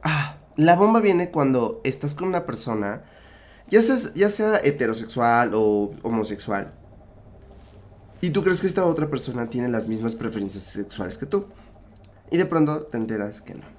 ah, 0.02 0.38
la 0.56 0.74
bomba 0.74 1.00
viene 1.00 1.30
cuando 1.30 1.80
estás 1.84 2.14
con 2.14 2.28
una 2.28 2.46
persona, 2.46 3.04
ya 3.68 3.82
sea, 3.82 3.96
ya 4.14 4.30
sea 4.30 4.56
heterosexual 4.62 5.52
o 5.54 5.92
homosexual, 6.02 6.72
y 8.20 8.30
tú 8.30 8.42
crees 8.42 8.60
que 8.60 8.66
esta 8.66 8.84
otra 8.84 9.08
persona 9.08 9.50
tiene 9.50 9.68
las 9.68 9.88
mismas 9.88 10.14
preferencias 10.14 10.64
sexuales 10.64 11.18
que 11.18 11.26
tú. 11.26 11.46
Y 12.30 12.38
de 12.38 12.46
pronto 12.46 12.82
te 12.82 12.96
enteras 12.96 13.40
que 13.40 13.54
no. 13.54 13.75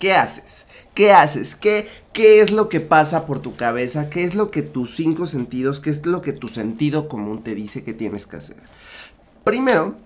¿Qué 0.00 0.14
haces? 0.14 0.64
¿Qué 0.94 1.12
haces? 1.12 1.54
¿Qué, 1.54 1.86
¿Qué 2.14 2.40
es 2.40 2.50
lo 2.50 2.70
que 2.70 2.80
pasa 2.80 3.26
por 3.26 3.42
tu 3.42 3.54
cabeza? 3.54 4.08
¿Qué 4.08 4.24
es 4.24 4.34
lo 4.34 4.50
que 4.50 4.62
tus 4.62 4.96
cinco 4.96 5.26
sentidos, 5.26 5.78
qué 5.78 5.90
es 5.90 6.06
lo 6.06 6.22
que 6.22 6.32
tu 6.32 6.48
sentido 6.48 7.06
común 7.06 7.44
te 7.44 7.54
dice 7.54 7.84
que 7.84 7.92
tienes 7.92 8.26
que 8.26 8.38
hacer? 8.38 8.56
Primero, 9.44 9.96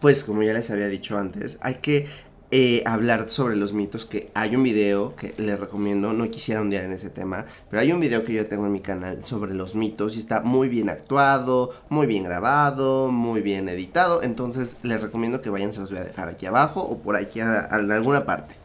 pues 0.00 0.24
como 0.24 0.42
ya 0.42 0.52
les 0.54 0.72
había 0.72 0.88
dicho 0.88 1.16
antes, 1.16 1.58
hay 1.60 1.76
que 1.76 2.08
eh, 2.50 2.82
hablar 2.84 3.28
sobre 3.28 3.54
los 3.54 3.72
mitos, 3.72 4.06
que 4.06 4.32
hay 4.34 4.56
un 4.56 4.64
video 4.64 5.14
que 5.14 5.34
les 5.38 5.60
recomiendo, 5.60 6.12
no 6.12 6.28
quisiera 6.28 6.60
hundir 6.60 6.80
en 6.80 6.90
ese 6.90 7.10
tema, 7.10 7.46
pero 7.70 7.80
hay 7.80 7.92
un 7.92 8.00
video 8.00 8.24
que 8.24 8.32
yo 8.32 8.44
tengo 8.46 8.66
en 8.66 8.72
mi 8.72 8.80
canal 8.80 9.22
sobre 9.22 9.54
los 9.54 9.76
mitos 9.76 10.16
y 10.16 10.18
está 10.18 10.40
muy 10.40 10.68
bien 10.68 10.88
actuado, 10.88 11.72
muy 11.90 12.08
bien 12.08 12.24
grabado, 12.24 13.08
muy 13.12 13.40
bien 13.40 13.68
editado, 13.68 14.24
entonces 14.24 14.78
les 14.82 15.00
recomiendo 15.00 15.42
que 15.42 15.50
vayan, 15.50 15.72
se 15.72 15.78
los 15.78 15.90
voy 15.90 16.00
a 16.00 16.04
dejar 16.04 16.28
aquí 16.28 16.46
abajo 16.46 16.82
o 16.82 16.98
por 16.98 17.14
aquí 17.14 17.38
en 17.38 17.50
alguna 17.92 18.26
parte. 18.26 18.56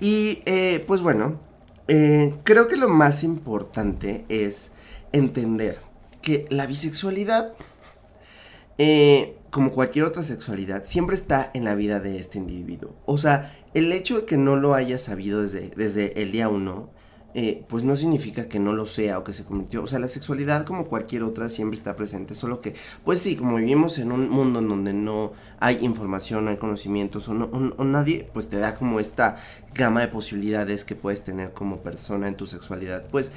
Y 0.00 0.42
eh, 0.46 0.84
pues 0.86 1.00
bueno, 1.00 1.40
eh, 1.88 2.34
creo 2.44 2.68
que 2.68 2.76
lo 2.76 2.88
más 2.88 3.24
importante 3.24 4.24
es 4.28 4.72
entender 5.12 5.80
que 6.22 6.46
la 6.50 6.66
bisexualidad 6.66 7.54
como 9.50 9.72
cualquier 9.72 10.04
otra 10.04 10.22
sexualidad, 10.22 10.84
siempre 10.84 11.16
está 11.16 11.50
en 11.54 11.64
la 11.64 11.74
vida 11.74 12.00
de 12.00 12.18
este 12.18 12.38
individuo. 12.38 12.94
O 13.04 13.18
sea, 13.18 13.52
el 13.74 13.92
hecho 13.92 14.20
de 14.20 14.26
que 14.26 14.36
no 14.36 14.56
lo 14.56 14.74
haya 14.74 14.98
sabido 14.98 15.42
desde, 15.42 15.70
desde 15.76 16.22
el 16.22 16.32
día 16.32 16.48
uno, 16.48 16.90
eh, 17.34 17.64
pues 17.68 17.84
no 17.84 17.94
significa 17.96 18.48
que 18.48 18.58
no 18.58 18.72
lo 18.72 18.86
sea 18.86 19.18
o 19.18 19.24
que 19.24 19.32
se 19.32 19.44
convirtió. 19.44 19.82
O 19.82 19.86
sea, 19.86 19.98
la 19.98 20.08
sexualidad, 20.08 20.66
como 20.66 20.86
cualquier 20.86 21.22
otra, 21.22 21.48
siempre 21.48 21.76
está 21.76 21.96
presente. 21.96 22.34
Solo 22.34 22.60
que, 22.60 22.74
pues 23.04 23.20
sí, 23.20 23.36
como 23.36 23.56
vivimos 23.56 23.98
en 23.98 24.12
un 24.12 24.28
mundo 24.28 24.58
en 24.58 24.68
donde 24.68 24.92
no 24.92 25.32
hay 25.60 25.78
información, 25.84 26.44
no 26.44 26.50
hay 26.50 26.56
conocimientos, 26.56 27.28
o, 27.28 27.32
o 27.32 27.84
nadie, 27.84 28.28
pues 28.32 28.48
te 28.48 28.58
da 28.58 28.74
como 28.74 29.00
esta 29.00 29.36
gama 29.74 30.00
de 30.00 30.08
posibilidades 30.08 30.84
que 30.84 30.94
puedes 30.94 31.22
tener 31.22 31.52
como 31.52 31.78
persona 31.78 32.28
en 32.28 32.34
tu 32.34 32.46
sexualidad. 32.46 33.04
Pues 33.10 33.32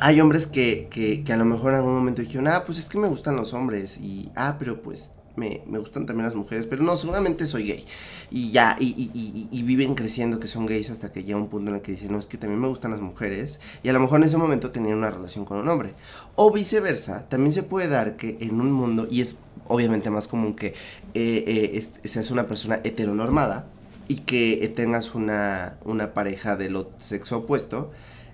hay 0.00 0.20
hombres 0.20 0.46
que, 0.46 0.88
que, 0.90 1.22
que, 1.22 1.32
a 1.32 1.36
lo 1.36 1.44
mejor 1.44 1.72
en 1.72 1.78
algún 1.78 1.94
momento 1.94 2.22
dijeron, 2.22 2.48
ah, 2.48 2.64
pues 2.66 2.78
es 2.78 2.86
que 2.86 2.98
me 2.98 3.08
gustan 3.08 3.36
los 3.36 3.54
hombres. 3.54 3.98
Y, 3.98 4.30
ah, 4.34 4.56
pero 4.58 4.82
pues 4.82 5.12
me, 5.36 5.62
me 5.66 5.78
gustan 5.78 6.06
también 6.06 6.26
las 6.26 6.34
mujeres. 6.34 6.66
Pero 6.66 6.82
no, 6.82 6.96
seguramente 6.96 7.46
soy 7.46 7.66
gay. 7.66 7.84
Y 8.30 8.50
ya, 8.50 8.76
y, 8.78 8.86
y, 9.14 9.48
y, 9.50 9.62
viven 9.62 9.94
creciendo 9.94 10.40
que 10.40 10.48
son 10.48 10.66
gays 10.66 10.90
hasta 10.90 11.12
que 11.12 11.24
llega 11.24 11.38
un 11.38 11.48
punto 11.48 11.70
en 11.70 11.76
el 11.76 11.82
que 11.82 11.92
dicen, 11.92 12.12
no, 12.12 12.18
es 12.18 12.26
que 12.26 12.38
también 12.38 12.60
me 12.60 12.68
gustan 12.68 12.90
las 12.90 13.00
mujeres. 13.00 13.60
Y 13.82 13.88
a 13.88 13.92
lo 13.92 14.00
mejor 14.00 14.20
en 14.20 14.24
ese 14.24 14.36
momento 14.36 14.70
tenían 14.70 14.98
una 14.98 15.10
relación 15.10 15.44
con 15.44 15.58
un 15.58 15.68
hombre. 15.68 15.94
O 16.36 16.50
viceversa, 16.50 17.28
también 17.28 17.52
se 17.52 17.62
puede 17.62 17.88
dar 17.88 18.16
que 18.16 18.38
en 18.40 18.60
un 18.60 18.72
mundo, 18.72 19.06
y 19.10 19.20
es 19.20 19.36
obviamente 19.68 20.10
más 20.10 20.28
común 20.28 20.54
que 20.54 20.68
eh, 21.14 21.82
eh, 22.04 22.08
seas 22.08 22.30
una 22.30 22.46
persona 22.46 22.80
heteronormada 22.84 23.66
y 24.08 24.16
que 24.16 24.72
tengas 24.74 25.14
una, 25.14 25.78
una 25.84 26.12
pareja 26.12 26.56
del 26.56 26.86
sexo 27.00 27.38
opuesto 27.38 27.92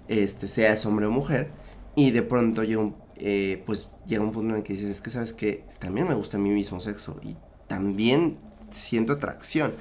este, 0.08 0.48
seas 0.48 0.84
hombre 0.86 1.06
o 1.06 1.10
mujer, 1.10 1.48
y 1.94 2.10
de 2.10 2.22
pronto 2.22 2.64
llega 2.64 2.80
un, 2.80 2.96
eh, 3.20 3.62
pues 3.66 3.88
llega 4.06 4.22
un 4.22 4.32
punto 4.32 4.50
en 4.50 4.56
el 4.58 4.62
que 4.62 4.74
dices, 4.74 4.90
es 4.90 5.00
que 5.00 5.10
sabes 5.10 5.32
que 5.32 5.64
también 5.78 6.08
me 6.08 6.14
gusta 6.14 6.38
mi 6.38 6.50
mismo 6.50 6.80
sexo 6.80 7.20
y 7.22 7.36
también 7.66 8.38
siento 8.70 9.14
atracción. 9.14 9.74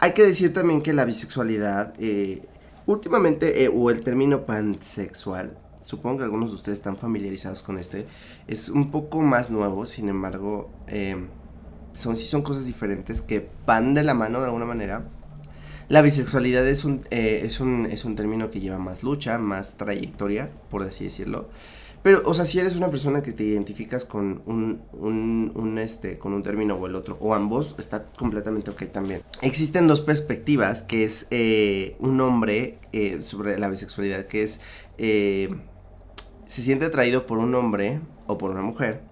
Hay 0.00 0.12
que 0.12 0.24
decir 0.24 0.52
también 0.52 0.82
que 0.82 0.92
la 0.92 1.04
bisexualidad, 1.04 1.94
eh, 1.98 2.42
últimamente, 2.86 3.64
eh, 3.64 3.70
o 3.72 3.90
el 3.90 4.02
término 4.02 4.46
pansexual, 4.46 5.58
supongo 5.82 6.18
que 6.18 6.24
algunos 6.24 6.50
de 6.50 6.56
ustedes 6.56 6.78
están 6.78 6.96
familiarizados 6.96 7.62
con 7.62 7.78
este, 7.78 8.06
es 8.46 8.68
un 8.68 8.90
poco 8.90 9.20
más 9.22 9.50
nuevo, 9.50 9.86
sin 9.86 10.08
embargo, 10.08 10.70
son, 11.94 12.16
sí 12.16 12.26
son 12.26 12.42
cosas 12.42 12.66
diferentes 12.66 13.22
que 13.22 13.48
van 13.66 13.94
de 13.94 14.04
la 14.04 14.14
mano 14.14 14.38
de 14.38 14.46
alguna 14.46 14.66
manera. 14.66 15.08
La 15.88 16.02
bisexualidad 16.02 16.68
es 16.68 16.84
un, 16.84 17.06
eh, 17.10 17.40
es, 17.44 17.60
un, 17.60 17.86
es 17.86 18.04
un 18.04 18.14
término 18.14 18.50
que 18.50 18.60
lleva 18.60 18.76
más 18.76 19.02
lucha, 19.02 19.38
más 19.38 19.78
trayectoria, 19.78 20.50
por 20.70 20.82
así 20.82 21.04
decirlo. 21.04 21.48
Pero, 22.08 22.22
o 22.24 22.32
sea, 22.32 22.46
si 22.46 22.58
eres 22.58 22.74
una 22.74 22.90
persona 22.90 23.20
que 23.20 23.34
te 23.34 23.44
identificas 23.44 24.06
con 24.06 24.40
un, 24.46 24.80
un, 24.94 25.78
este, 25.78 26.16
con 26.16 26.32
un 26.32 26.42
término 26.42 26.74
o 26.76 26.86
el 26.86 26.94
otro, 26.94 27.18
o 27.20 27.34
ambos, 27.34 27.74
está 27.78 28.02
completamente 28.04 28.70
ok 28.70 28.84
también. 28.90 29.20
Existen 29.42 29.86
dos 29.86 30.00
perspectivas, 30.00 30.80
que 30.80 31.04
es 31.04 31.26
eh, 31.30 31.96
un 31.98 32.18
hombre 32.22 32.78
eh, 32.94 33.20
sobre 33.20 33.58
la 33.58 33.68
bisexualidad, 33.68 34.24
que 34.24 34.42
es, 34.42 34.62
se 34.96 36.62
siente 36.62 36.86
atraído 36.86 37.26
por 37.26 37.36
un 37.36 37.54
hombre 37.54 38.00
o 38.26 38.38
por 38.38 38.52
una 38.52 38.62
mujer. 38.62 39.02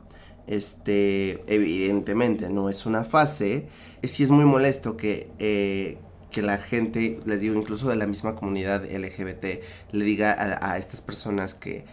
Este, 0.46 1.44
evidentemente, 1.52 2.48
no 2.48 2.70
es 2.70 2.86
una 2.86 3.04
fase. 3.04 3.68
Sí 4.04 4.22
es 4.22 4.30
muy 4.30 4.46
molesto 4.46 4.96
que, 4.96 5.28
que 6.30 6.40
la 6.40 6.56
gente, 6.56 7.20
les 7.26 7.42
digo, 7.42 7.56
incluso 7.56 7.90
de 7.90 7.96
la 7.96 8.06
misma 8.06 8.34
comunidad 8.34 8.86
LGBT, 8.90 9.60
le 9.92 10.04
diga 10.06 10.34
a, 10.62 10.78
estas 10.78 11.02
personas 11.02 11.54
que, 11.54 11.84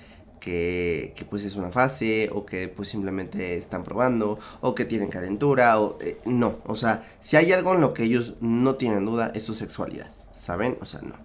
que, 0.43 1.25
pues 1.29 1.45
es 1.45 1.55
una 1.55 1.71
fase 1.71 2.29
o 2.33 2.45
que 2.45 2.67
pues 2.67 2.89
simplemente 2.89 3.55
están 3.55 3.83
probando 3.83 4.39
o 4.59 4.75
que 4.75 4.83
tienen 4.83 5.09
calentura 5.09 5.79
o 5.79 5.97
eh, 6.01 6.17
no, 6.25 6.57
o 6.65 6.75
sea, 6.75 7.03
si 7.21 7.37
hay 7.37 7.53
algo 7.53 7.73
en 7.73 7.81
lo 7.81 7.93
que 7.93 8.03
ellos 8.03 8.33
no 8.41 8.75
tienen 8.75 9.05
duda 9.05 9.31
es 9.33 9.43
su 9.43 9.53
sexualidad, 9.53 10.11
¿saben? 10.35 10.77
O 10.81 10.85
sea, 10.85 11.01
no. 11.01 11.15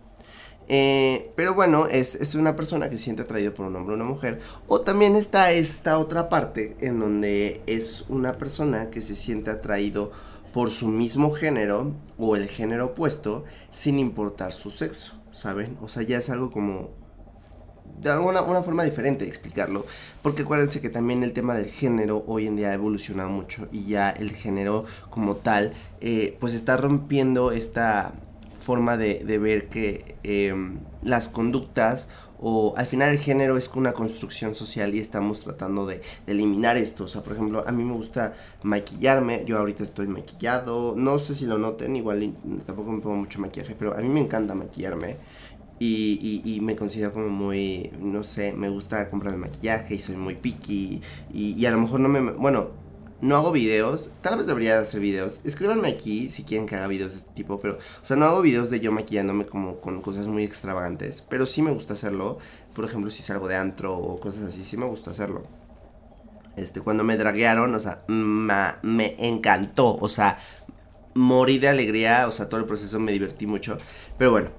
Eh, 0.68 1.32
pero 1.34 1.54
bueno, 1.54 1.86
es, 1.86 2.14
es, 2.14 2.34
una 2.34 2.54
persona 2.54 2.90
que 2.90 2.98
se 2.98 3.04
siente 3.04 3.22
atraído 3.22 3.54
por 3.54 3.66
un 3.66 3.74
hombre 3.74 3.94
o 3.94 3.96
una 3.96 4.04
mujer. 4.04 4.38
O 4.68 4.82
también 4.82 5.16
está 5.16 5.50
esta 5.50 5.98
otra 5.98 6.28
parte 6.28 6.76
en 6.80 7.00
donde 7.00 7.62
es 7.66 8.04
una 8.08 8.34
persona 8.34 8.90
que 8.90 9.00
se 9.00 9.14
siente 9.14 9.50
atraído 9.50 10.12
por 10.52 10.70
su 10.70 10.88
mismo 10.88 11.32
género 11.32 11.94
o 12.18 12.36
el 12.36 12.48
género 12.48 12.86
opuesto 12.86 13.44
sin 13.70 13.98
importar 13.98 14.52
su 14.52 14.70
sexo, 14.70 15.14
¿saben? 15.32 15.78
O 15.80 15.88
sea, 15.88 16.02
ya 16.02 16.18
es 16.18 16.28
algo 16.28 16.50
como 16.50 16.90
de 18.00 18.10
alguna 18.10 18.42
una 18.42 18.62
forma 18.62 18.84
diferente 18.84 19.24
de 19.24 19.30
explicarlo, 19.30 19.86
porque 20.22 20.42
acuérdense 20.42 20.80
que 20.80 20.88
también 20.88 21.22
el 21.22 21.32
tema 21.32 21.54
del 21.54 21.66
género 21.66 22.24
hoy 22.26 22.46
en 22.46 22.56
día 22.56 22.70
ha 22.70 22.74
evolucionado 22.74 23.28
mucho 23.28 23.68
y 23.72 23.84
ya 23.86 24.10
el 24.10 24.30
género 24.30 24.84
como 25.10 25.36
tal, 25.36 25.72
eh, 26.00 26.36
pues 26.40 26.54
está 26.54 26.76
rompiendo 26.76 27.52
esta 27.52 28.12
forma 28.60 28.96
de, 28.96 29.24
de 29.24 29.38
ver 29.38 29.68
que 29.68 30.16
em, 30.22 30.78
las 31.02 31.28
conductas 31.28 32.08
o 32.40 32.74
al 32.76 32.86
final 32.86 33.10
el 33.10 33.18
género 33.18 33.56
es 33.56 33.68
una 33.74 33.92
construcción 33.92 34.54
social 34.54 34.94
y 34.94 35.00
estamos 35.00 35.40
tratando 35.40 35.86
de, 35.86 36.02
eliminar 36.26 36.76
esto. 36.76 37.04
O 37.04 37.08
sea, 37.08 37.22
por 37.22 37.32
ejemplo, 37.32 37.64
a 37.66 37.72
mí 37.72 37.84
me 37.84 37.92
gusta 37.92 38.34
maquillarme, 38.62 39.44
yo 39.44 39.58
ahorita 39.58 39.82
estoy 39.82 40.06
maquillado, 40.06 40.94
no 40.96 41.18
sé 41.18 41.34
si 41.34 41.46
lo 41.46 41.58
noten, 41.58 41.96
igual 41.96 42.32
tampoco 42.66 42.92
me 42.92 43.00
pongo 43.00 43.16
mucho 43.16 43.40
maquillaje, 43.40 43.74
pero 43.78 43.94
a 43.94 44.00
mí 44.00 44.08
me 44.08 44.20
encanta 44.20 44.54
maquillarme. 44.54 45.16
Y, 45.80 46.42
y, 46.44 46.60
me 46.60 46.74
considero 46.74 47.12
como 47.12 47.28
muy, 47.28 47.92
no 48.00 48.24
sé, 48.24 48.52
me 48.52 48.68
gusta 48.68 49.08
comprar 49.10 49.34
el 49.34 49.40
maquillaje 49.40 49.94
y 49.94 50.00
soy 50.00 50.16
muy 50.16 50.34
picky 50.34 51.00
y, 51.32 51.52
y 51.52 51.66
a 51.66 51.70
lo 51.70 51.78
mejor 51.78 52.00
no 52.00 52.08
me, 52.08 52.20
bueno, 52.32 52.70
no 53.20 53.36
hago 53.36 53.50
videos, 53.50 54.10
tal 54.20 54.38
vez 54.38 54.46
debería 54.46 54.78
hacer 54.78 55.00
videos. 55.00 55.40
Escríbanme 55.44 55.88
aquí 55.88 56.30
si 56.30 56.44
quieren 56.44 56.66
que 56.66 56.76
haga 56.76 56.86
videos 56.86 57.12
de 57.12 57.18
este 57.18 57.32
tipo, 57.32 57.60
pero, 57.60 57.74
o 57.74 58.04
sea, 58.04 58.16
no 58.16 58.26
hago 58.26 58.42
videos 58.42 58.70
de 58.70 58.80
yo 58.80 58.92
maquillándome 58.92 59.46
como 59.46 59.80
con 59.80 60.00
cosas 60.00 60.28
muy 60.28 60.44
extravagantes, 60.44 61.24
pero 61.28 61.46
sí 61.46 61.62
me 61.62 61.72
gusta 61.72 61.94
hacerlo. 61.94 62.38
Por 62.74 62.84
ejemplo, 62.84 63.10
si 63.10 63.22
salgo 63.22 63.48
de 63.48 63.56
antro 63.56 63.96
o 63.96 64.20
cosas 64.20 64.44
así, 64.44 64.64
sí 64.64 64.76
me 64.76 64.86
gusta 64.86 65.10
hacerlo. 65.10 65.42
Este, 66.56 66.80
cuando 66.80 67.04
me 67.04 67.16
draguearon, 67.16 67.74
o 67.74 67.80
sea, 67.80 68.02
me 68.08 69.16
encantó, 69.18 69.96
o 69.96 70.08
sea, 70.08 70.38
morí 71.14 71.58
de 71.58 71.68
alegría, 71.68 72.28
o 72.28 72.32
sea, 72.32 72.48
todo 72.48 72.60
el 72.60 72.66
proceso 72.66 72.98
me 73.00 73.12
divertí 73.12 73.46
mucho, 73.46 73.78
pero 74.16 74.30
bueno, 74.30 74.50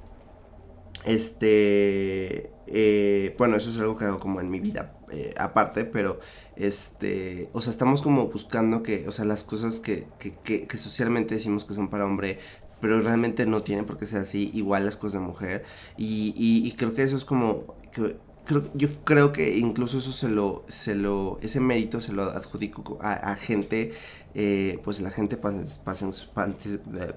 este, 1.05 2.51
eh, 2.67 3.35
bueno, 3.37 3.55
eso 3.55 3.69
es 3.69 3.79
algo 3.79 3.97
que 3.97 4.05
hago 4.05 4.19
como 4.19 4.41
en 4.41 4.49
mi 4.49 4.59
vida 4.59 4.93
eh, 5.11 5.33
aparte, 5.37 5.85
pero 5.85 6.19
este, 6.55 7.49
o 7.53 7.61
sea, 7.61 7.71
estamos 7.71 8.01
como 8.01 8.27
buscando 8.27 8.83
que, 8.83 9.07
o 9.07 9.11
sea, 9.11 9.25
las 9.25 9.43
cosas 9.43 9.79
que, 9.79 10.07
que, 10.19 10.65
que, 10.65 10.77
socialmente 10.77 11.35
decimos 11.35 11.65
que 11.65 11.73
son 11.73 11.89
para 11.89 12.05
hombre, 12.05 12.39
pero 12.81 13.01
realmente 13.01 13.45
no 13.45 13.61
tienen 13.61 13.85
por 13.85 13.97
qué 13.97 14.05
ser 14.05 14.21
así, 14.21 14.51
igual 14.53 14.85
las 14.85 14.97
cosas 14.97 15.21
de 15.21 15.27
mujer, 15.27 15.63
y, 15.97 16.33
y, 16.37 16.71
creo 16.73 16.93
que 16.93 17.03
eso 17.03 17.17
es 17.17 17.25
como, 17.25 17.75
yo 18.73 18.89
creo 19.03 19.31
que 19.31 19.57
incluso 19.57 19.99
eso 19.99 20.11
se 20.11 20.27
lo, 20.27 20.65
se 20.67 20.95
lo, 20.95 21.39
ese 21.41 21.59
mérito 21.59 22.01
se 22.01 22.13
lo 22.13 22.23
adjudico 22.23 22.97
a, 23.01 23.35
gente, 23.35 23.93
eh, 24.35 24.79
pues 24.83 24.99
la 25.01 25.09
gente 25.09 25.37
pan, 25.37 25.65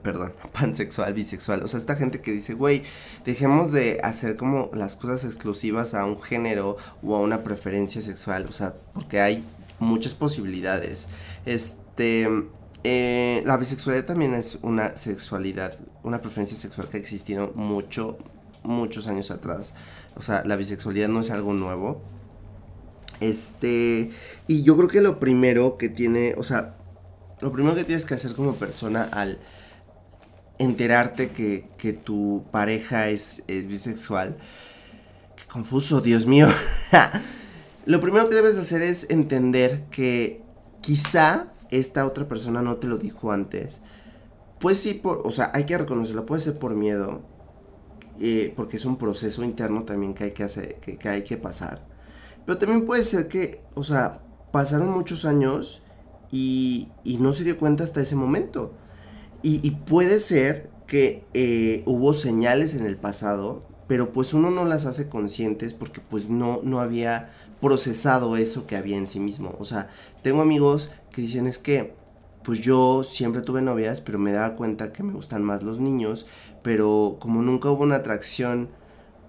perdón, 0.02 0.32
pansexual, 0.52 1.12
bisexual, 1.12 1.62
o 1.62 1.68
sea, 1.68 1.78
esta 1.78 1.96
gente 1.96 2.20
que 2.20 2.32
dice, 2.32 2.54
güey, 2.54 2.84
dejemos 3.26 3.70
de 3.72 4.00
hacer 4.02 4.36
como 4.36 4.70
las 4.72 4.96
cosas 4.96 5.24
exclusivas 5.24 5.94
a 5.94 6.04
un 6.04 6.20
género 6.20 6.76
o 7.02 7.14
a 7.14 7.20
una 7.20 7.42
preferencia 7.42 8.00
sexual, 8.02 8.46
o 8.48 8.52
sea, 8.52 8.74
porque 8.94 9.20
hay 9.20 9.44
muchas 9.78 10.14
posibilidades. 10.14 11.08
Este, 11.44 12.28
eh, 12.84 13.42
la 13.44 13.56
bisexualidad 13.56 14.06
también 14.06 14.34
es 14.34 14.58
una 14.62 14.96
sexualidad, 14.96 15.76
una 16.02 16.18
preferencia 16.20 16.56
sexual 16.56 16.88
que 16.88 16.96
ha 16.96 17.00
existido 17.00 17.52
mucho, 17.54 18.16
muchos 18.62 19.06
años 19.06 19.30
atrás. 19.30 19.74
O 20.16 20.22
sea, 20.22 20.44
la 20.44 20.56
bisexualidad 20.56 21.08
no 21.08 21.20
es 21.20 21.30
algo 21.30 21.52
nuevo. 21.52 22.00
Este, 23.20 24.10
y 24.48 24.62
yo 24.62 24.76
creo 24.76 24.88
que 24.88 25.00
lo 25.00 25.20
primero 25.20 25.78
que 25.78 25.88
tiene, 25.88 26.34
o 26.36 26.42
sea, 26.42 26.76
lo 27.42 27.52
primero 27.52 27.74
que 27.74 27.84
tienes 27.84 28.04
que 28.04 28.14
hacer 28.14 28.34
como 28.34 28.54
persona 28.54 29.08
al 29.12 29.38
enterarte 30.58 31.30
que, 31.30 31.68
que 31.76 31.92
tu 31.92 32.44
pareja 32.50 33.08
es, 33.08 33.42
es 33.48 33.66
bisexual, 33.66 34.36
qué 35.36 35.44
confuso, 35.44 36.00
Dios 36.00 36.24
mío. 36.24 36.48
lo 37.86 38.00
primero 38.00 38.28
que 38.28 38.36
debes 38.36 38.56
hacer 38.56 38.80
es 38.80 39.10
entender 39.10 39.84
que 39.90 40.42
quizá 40.80 41.52
esta 41.70 42.06
otra 42.06 42.28
persona 42.28 42.62
no 42.62 42.76
te 42.76 42.86
lo 42.86 42.96
dijo 42.96 43.32
antes, 43.32 43.82
pues 44.60 44.78
sí, 44.78 44.94
por, 44.94 45.26
o 45.26 45.32
sea, 45.32 45.50
hay 45.52 45.64
que 45.64 45.76
reconocerlo, 45.76 46.24
puede 46.24 46.40
ser 46.40 46.58
por 46.58 46.76
miedo, 46.76 47.22
eh, 48.20 48.52
porque 48.54 48.76
es 48.76 48.84
un 48.84 48.96
proceso 48.96 49.42
interno 49.42 49.82
también 49.82 50.14
que 50.14 50.24
hay 50.24 50.30
que 50.30 50.44
hacer, 50.44 50.76
que, 50.76 51.08
hay 51.08 51.24
que 51.24 51.36
pasar. 51.36 51.84
Pero 52.46 52.58
también 52.58 52.84
puede 52.84 53.02
ser 53.02 53.26
que, 53.26 53.64
o 53.74 53.82
sea, 53.82 54.20
pasaron 54.52 54.90
muchos 54.90 55.24
años 55.24 55.81
y, 56.32 56.88
y 57.04 57.18
no 57.18 57.32
se 57.32 57.44
dio 57.44 57.58
cuenta 57.58 57.84
hasta 57.84 58.00
ese 58.00 58.16
momento. 58.16 58.72
Y, 59.42 59.60
y 59.66 59.72
puede 59.72 60.18
ser 60.18 60.70
que 60.86 61.24
eh, 61.34 61.82
hubo 61.86 62.14
señales 62.14 62.74
en 62.74 62.86
el 62.86 62.96
pasado, 62.96 63.62
pero 63.86 64.12
pues 64.12 64.34
uno 64.34 64.50
no 64.50 64.64
las 64.64 64.86
hace 64.86 65.08
conscientes 65.08 65.74
porque 65.74 66.00
pues 66.00 66.28
no, 66.28 66.60
no 66.64 66.80
había 66.80 67.30
procesado 67.60 68.36
eso 68.36 68.66
que 68.66 68.76
había 68.76 68.96
en 68.96 69.06
sí 69.06 69.20
mismo. 69.20 69.54
O 69.58 69.64
sea, 69.64 69.90
tengo 70.22 70.42
amigos 70.42 70.90
que 71.12 71.22
dicen 71.22 71.46
es 71.46 71.58
que 71.58 71.94
pues 72.42 72.60
yo 72.60 73.04
siempre 73.04 73.42
tuve 73.42 73.62
novias, 73.62 74.00
pero 74.00 74.18
me 74.18 74.32
daba 74.32 74.56
cuenta 74.56 74.92
que 74.92 75.02
me 75.02 75.12
gustan 75.12 75.44
más 75.44 75.62
los 75.62 75.78
niños, 75.78 76.26
pero 76.62 77.18
como 77.20 77.40
nunca 77.42 77.70
hubo 77.70 77.84
una 77.84 77.96
atracción 77.96 78.68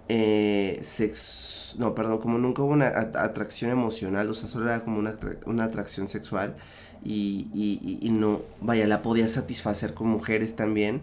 eh, 0.10 0.80
sex... 0.82 1.76
No, 1.78 1.96
perdón, 1.96 2.20
como 2.20 2.38
nunca 2.38 2.62
hubo 2.62 2.74
una 2.74 2.88
atracción 2.88 3.72
emocional, 3.72 4.30
o 4.30 4.34
sea, 4.34 4.48
solo 4.48 4.66
era 4.66 4.84
como 4.84 5.00
una, 5.00 5.18
una 5.46 5.64
atracción 5.66 6.08
sexual 6.08 6.56
y, 7.04 7.48
y, 7.54 8.00
y, 8.02 8.10
no, 8.10 8.42
vaya, 8.62 8.88
la 8.88 9.02
podía 9.02 9.28
satisfacer 9.28 9.94
con 9.94 10.08
mujeres 10.08 10.56
también, 10.56 11.02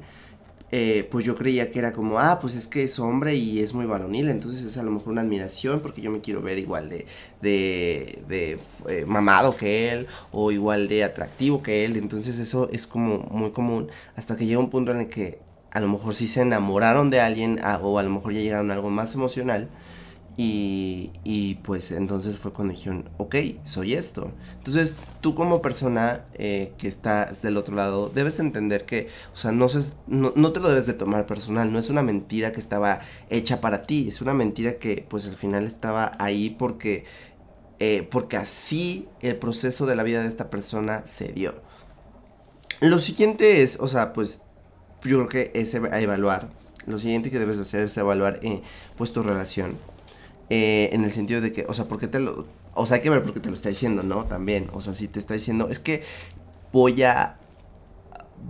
eh, 0.73 1.09
pues 1.11 1.25
yo 1.25 1.37
creía 1.37 1.73
que 1.73 1.80
era 1.80 1.92
como, 1.92 2.21
ah, 2.21 2.38
pues 2.40 2.54
es 2.54 2.69
que 2.69 2.85
es 2.85 2.99
hombre 3.00 3.35
y 3.35 3.61
es 3.61 3.75
muy 3.75 3.87
varonil, 3.87 4.28
entonces 4.28 4.62
es 4.62 4.76
a 4.76 4.85
lo 4.85 4.92
mejor 4.92 5.09
una 5.09 5.23
admiración 5.23 5.80
porque 5.80 6.00
yo 6.00 6.12
me 6.12 6.21
quiero 6.21 6.42
ver 6.42 6.59
igual 6.59 6.88
de, 6.88 7.07
de, 7.42 8.23
de 8.28 8.59
eh, 8.88 9.04
mamado 9.04 9.57
que 9.57 9.92
él 9.92 10.07
o 10.30 10.52
igual 10.52 10.87
de 10.87 11.02
atractivo 11.02 11.61
que 11.62 11.85
él, 11.85 11.97
entonces 11.97 12.38
eso 12.38 12.69
es 12.73 12.87
como 12.87 13.19
muy 13.30 13.50
común 13.50 13.88
hasta 14.14 14.37
que 14.37 14.47
llega 14.47 14.61
un 14.61 14.71
punto 14.71 14.92
en 14.92 15.00
el 15.00 15.09
que 15.09 15.40
a 15.73 15.80
lo 15.80 15.88
mejor 15.88 16.14
sí 16.14 16.28
se 16.28 16.42
enamoraron 16.42 17.11
de 17.11 17.21
alguien 17.21 17.61
o 17.83 17.99
a 17.99 18.02
lo 18.02 18.11
mejor 18.11 18.33
ya 18.33 18.40
llegaron 18.40 18.71
a 18.71 18.75
algo 18.75 18.90
más 18.90 19.14
emocional 19.14 19.69
y, 20.42 21.59
pues 21.64 21.90
entonces 21.92 22.38
fue 22.38 22.52
cuando 22.52 22.73
dijeron, 22.73 23.11
ok, 23.18 23.37
soy 23.64 23.92
esto. 23.92 24.32
Entonces 24.56 24.97
tú 25.20 25.35
como 25.35 25.61
persona 25.61 26.25
eh, 26.35 26.73
que 26.78 26.88
estás 26.88 27.42
del 27.42 27.59
otro 27.59 27.75
lado, 27.76 28.11
debes 28.14 28.38
entender 28.38 28.87
que, 28.87 29.09
o 29.35 29.37
sea, 29.37 29.52
no, 29.52 29.68
se, 29.68 29.82
no, 30.06 30.32
no, 30.37 30.52
te 30.52 30.61
lo 30.61 30.70
debes 30.70 30.87
de 30.87 30.94
tomar 30.94 31.26
personal, 31.26 31.70
no 31.70 31.78
es 31.78 31.90
una 31.90 32.02
mentira 32.02 32.52
que 32.52 32.61
estaba 32.61 33.00
hecha 33.28 33.61
para 33.61 33.82
ti, 33.82 34.09
es 34.09 34.23
una 34.23 34.32
mentira 34.32 34.75
que 34.78 35.04
pues 35.09 35.26
al 35.26 35.37
final 35.37 35.64
estaba 35.64 36.12
ahí 36.18 36.49
porque, 36.59 37.04
eh, 37.78 38.09
porque 38.11 38.38
así 38.38 39.09
el 39.20 39.37
proceso 39.37 39.85
de 39.85 39.97
la 39.97 40.04
vida 40.04 40.23
de 40.23 40.28
esta 40.28 40.49
persona 40.49 41.04
se 41.04 41.32
dio. 41.32 41.61
Lo 42.80 42.99
siguiente 42.99 43.62
es, 43.62 43.78
o 43.78 43.88
sea, 43.88 44.14
pues 44.14 44.40
yo 45.04 45.26
creo 45.26 45.28
que 45.28 45.61
es 45.61 45.75
evaluar. 45.75 46.49
Lo 46.87 46.99
siguiente 46.99 47.30
que 47.30 47.38
debes 47.38 47.59
hacer 47.59 47.82
es 47.82 47.97
evaluar 47.99 48.40
eh, 48.42 48.62
pues 48.97 49.12
tu 49.12 49.23
relación 49.23 49.76
eh, 50.50 50.90
en 50.92 51.04
el 51.04 51.12
sentido 51.12 51.40
de 51.40 51.52
que, 51.52 51.64
o 51.69 51.75
sea, 51.75 51.87
porque 51.87 52.09
te 52.09 52.19
lo... 52.19 52.47
O 52.75 52.85
sea, 52.85 52.97
hay 52.97 53.02
que 53.02 53.11
ver 53.11 53.23
por 53.23 53.33
qué 53.33 53.40
te 53.40 53.49
lo 53.49 53.54
está 53.54 53.69
diciendo, 53.69 54.02
¿no? 54.02 54.25
También, 54.25 54.69
o 54.73 54.80
sea, 54.80 54.95
si 54.95 55.09
te 55.09 55.21
está 55.21 55.35
diciendo, 55.35 55.69
es 55.71 55.78
que 55.78 56.02
voy 56.73 57.02
a... 57.04 57.38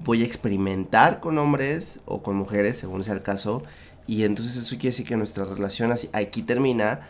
Voy 0.05 0.23
a 0.23 0.25
experimentar 0.25 1.21
con 1.21 1.37
hombres 1.39 2.01
o 2.07 2.23
con 2.23 2.37
mujeres, 2.37 2.79
según 2.79 3.03
sea 3.03 3.15
el 3.15 3.23
caso, 3.23 3.65
y 4.07 4.23
entonces 4.23 4.57
eso 4.57 4.71
quiere 4.77 4.91
decir 4.91 5.05
que 5.05 5.17
nuestra 5.17 5.45
relación 5.45 5.91
así, 5.91 6.09
aquí 6.13 6.43
termina, 6.43 7.09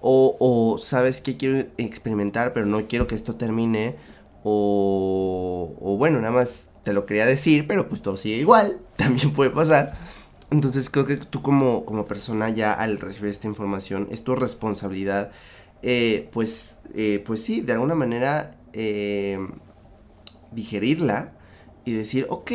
o, 0.00 0.36
o 0.40 0.78
sabes 0.78 1.20
que 1.20 1.36
quiero 1.36 1.58
experimentar, 1.76 2.54
pero 2.54 2.64
no 2.64 2.86
quiero 2.86 3.06
que 3.06 3.14
esto 3.14 3.34
termine, 3.36 3.96
o, 4.42 5.74
o 5.80 5.96
bueno, 5.98 6.18
nada 6.18 6.32
más 6.32 6.68
te 6.82 6.94
lo 6.94 7.04
quería 7.04 7.26
decir, 7.26 7.66
pero 7.68 7.88
pues 7.90 8.02
todo 8.02 8.16
sigue 8.16 8.36
igual, 8.36 8.80
también 8.96 9.32
puede 9.32 9.50
pasar. 9.50 9.94
Entonces 10.52 10.90
creo 10.90 11.06
que 11.06 11.16
tú 11.16 11.40
como, 11.40 11.86
como 11.86 12.04
persona 12.04 12.50
ya 12.50 12.74
al 12.74 13.00
recibir 13.00 13.30
esta 13.30 13.48
información 13.48 14.08
es 14.10 14.22
tu 14.22 14.36
responsabilidad, 14.36 15.32
eh, 15.80 16.28
pues, 16.30 16.76
eh, 16.94 17.24
pues 17.26 17.42
sí, 17.42 17.62
de 17.62 17.72
alguna 17.72 17.94
manera 17.94 18.54
eh, 18.74 19.38
digerirla 20.50 21.32
y 21.86 21.94
decir, 21.94 22.26
ok, 22.28 22.52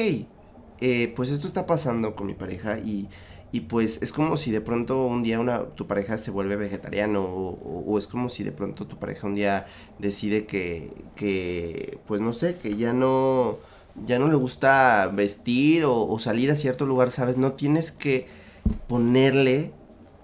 pues 1.16 1.32
esto 1.32 1.48
está 1.48 1.66
pasando 1.66 2.16
con 2.16 2.28
mi 2.28 2.36
pareja 2.36 2.78
y, 2.78 3.10
y, 3.52 3.62
pues 3.62 4.00
es 4.04 4.14
como 4.14 4.38
si 4.38 4.52
de 4.52 4.62
pronto 4.62 5.08
un 5.08 5.24
día 5.24 5.40
una, 5.40 5.64
tu 5.64 5.88
pareja 5.88 6.20
se 6.20 6.30
vuelve 6.30 6.56
vegetariano 6.56 7.24
o, 7.24 7.84
o, 7.88 7.98
es 7.98 8.06
como 8.06 8.30
si 8.30 8.44
de 8.44 8.52
pronto 8.52 8.86
tu 8.86 9.00
pareja 9.00 9.26
un 9.26 9.34
día 9.34 9.66
decide 9.98 10.46
que, 10.46 10.92
que 11.16 11.98
pues 12.06 12.22
no 12.22 12.32
sé, 12.32 12.58
que 12.58 12.76
ya 12.76 12.94
no 12.94 13.58
ya 14.06 14.20
no 14.20 14.28
le 14.28 14.36
gusta 14.36 15.10
vestir 15.14 15.84
o, 15.86 16.18
salir 16.20 16.52
a 16.52 16.56
cierto 16.56 16.86
lugar, 16.86 17.12
¿sabes? 17.12 17.38
No 17.38 17.54
tienes 17.54 17.92
que 17.92 18.28
ponerle 18.88 19.72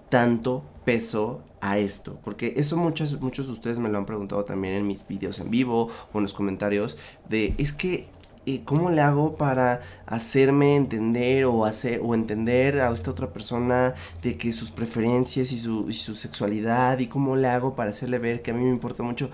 tanto 0.08 0.64
peso 0.84 1.42
a 1.60 1.78
esto, 1.78 2.18
porque 2.22 2.54
eso 2.56 2.76
muchos, 2.76 3.20
muchos 3.20 3.46
de 3.46 3.52
ustedes 3.52 3.78
me 3.78 3.88
lo 3.88 3.96
han 3.96 4.06
preguntado 4.06 4.44
también 4.44 4.74
en 4.74 4.86
mis 4.86 5.06
videos 5.08 5.38
en 5.38 5.50
vivo 5.50 5.88
o 6.12 6.18
en 6.18 6.24
los 6.24 6.34
comentarios, 6.34 6.98
de 7.28 7.54
es 7.56 7.72
que 7.72 8.06
eh, 8.46 8.60
¿cómo 8.66 8.90
le 8.90 9.00
hago 9.00 9.36
para 9.36 9.80
hacerme 10.04 10.76
entender 10.76 11.46
o 11.46 11.64
hacer 11.64 12.00
o 12.04 12.14
entender 12.14 12.80
a 12.82 12.92
esta 12.92 13.10
otra 13.10 13.32
persona 13.32 13.94
de 14.22 14.36
que 14.36 14.52
sus 14.52 14.70
preferencias 14.70 15.50
y 15.50 15.56
su, 15.58 15.88
y 15.88 15.94
su 15.94 16.14
sexualidad 16.14 16.98
y 16.98 17.06
cómo 17.06 17.36
le 17.36 17.48
hago 17.48 17.74
para 17.74 17.90
hacerle 17.90 18.18
ver 18.18 18.42
que 18.42 18.50
a 18.50 18.54
mí 18.54 18.62
me 18.62 18.70
importa 18.70 19.02
mucho? 19.02 19.30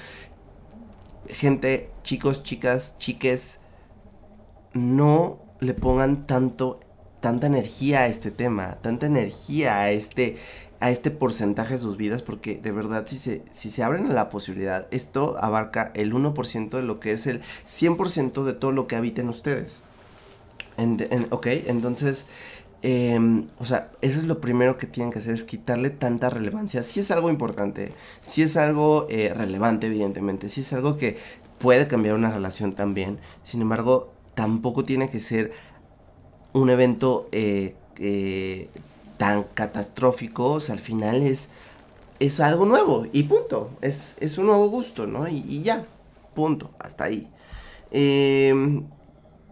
Gente, 1.29 1.91
chicos, 2.05 2.45
chicas, 2.45 2.97
chiques, 2.99 3.60
no 4.73 5.39
le 5.61 5.75
pongan 5.75 6.27
tanto 6.27 6.81
tanta 7.21 7.47
energía 7.47 8.01
a 8.01 8.07
este 8.07 8.31
tema, 8.31 8.79
tanta 8.81 9.07
energía 9.07 9.79
a 9.79 9.91
este 9.91 10.39
a 10.81 10.91
este 10.91 11.11
porcentaje 11.11 11.75
de 11.75 11.81
sus 11.81 11.99
vidas 11.99 12.23
porque 12.23 12.57
de 12.57 12.73
verdad 12.73 13.05
si 13.07 13.17
se, 13.17 13.43
si 13.51 13.71
se 13.71 13.83
abren 13.83 14.07
a 14.07 14.15
la 14.15 14.31
posibilidad, 14.31 14.89
esto 14.91 15.37
abarca 15.39 15.93
el 15.95 16.15
1% 16.15 16.71
de 16.71 16.83
lo 16.83 17.01
que 17.01 17.13
es 17.13 17.27
el 17.27 17.43
100% 17.67 18.45
de 18.45 18.55
todo 18.55 18.73
lo 18.73 18.87
que 18.87 18.97
habiten 18.97 19.29
ustedes. 19.29 19.83
ok, 21.29 21.47
entonces, 21.67 22.27
em, 22.81 23.49
o 23.59 23.67
sea, 23.67 23.91
eso 24.01 24.21
es 24.21 24.25
lo 24.25 24.41
primero 24.41 24.79
que 24.79 24.87
tienen 24.87 25.13
que 25.13 25.19
hacer, 25.19 25.35
es 25.35 25.45
quitarle 25.45 25.91
tanta 25.91 26.31
relevancia. 26.31 26.83
Si 26.83 27.01
es 27.01 27.11
algo 27.11 27.29
importante, 27.29 27.93
si 28.23 28.41
es 28.41 28.57
algo 28.57 29.07
eh, 29.11 29.35
relevante, 29.37 29.87
evidentemente, 29.89 30.49
si 30.49 30.63
es 30.63 30.73
algo 30.73 30.97
que 30.97 31.19
puede 31.59 31.89
cambiar 31.89 32.15
una 32.15 32.31
relación 32.31 32.75
también. 32.75 33.19
Sin 33.43 33.61
embargo, 33.61 34.15
tampoco 34.41 34.85
tiene 34.85 35.11
que 35.11 35.21
ser 35.21 35.53
un 36.55 36.71
evento 36.71 37.29
eh, 37.31 37.75
eh, 37.99 38.71
tan 39.19 39.45
catastrófico, 39.53 40.53
o 40.53 40.61
sea, 40.61 40.77
al 40.77 40.81
final 40.81 41.17
es, 41.17 41.51
es 42.21 42.41
algo 42.41 42.65
nuevo 42.65 43.05
y 43.13 43.25
punto, 43.25 43.69
es, 43.83 44.17
es 44.19 44.39
un 44.39 44.47
nuevo 44.47 44.69
gusto, 44.71 45.07
¿no? 45.07 45.29
Y, 45.29 45.61
ya, 45.61 45.85
punto, 46.33 46.71
hasta 46.79 47.05
ahí. 47.05 47.29
Em, 47.91 48.85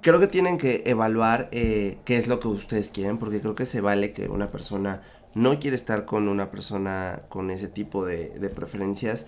creo 0.00 0.20
que 0.20 0.26
tienen 0.26 0.56
que 0.56 0.84
evaluar 0.86 1.50
eh, 1.52 1.98
qué 2.06 2.16
es 2.16 2.26
lo 2.26 2.40
que 2.40 2.48
ustedes 2.48 2.88
quieren, 2.88 3.18
porque 3.18 3.42
creo 3.42 3.54
que 3.54 3.66
se 3.66 3.82
vale 3.82 4.14
que 4.14 4.28
una 4.28 4.50
persona 4.50 5.02
no 5.34 5.60
quiere 5.60 5.76
estar 5.76 6.06
con 6.06 6.28
una 6.28 6.50
persona 6.50 7.24
con 7.28 7.50
ese 7.50 7.68
tipo 7.68 8.06
de, 8.06 8.30
de 8.30 8.48
preferencias. 8.48 9.26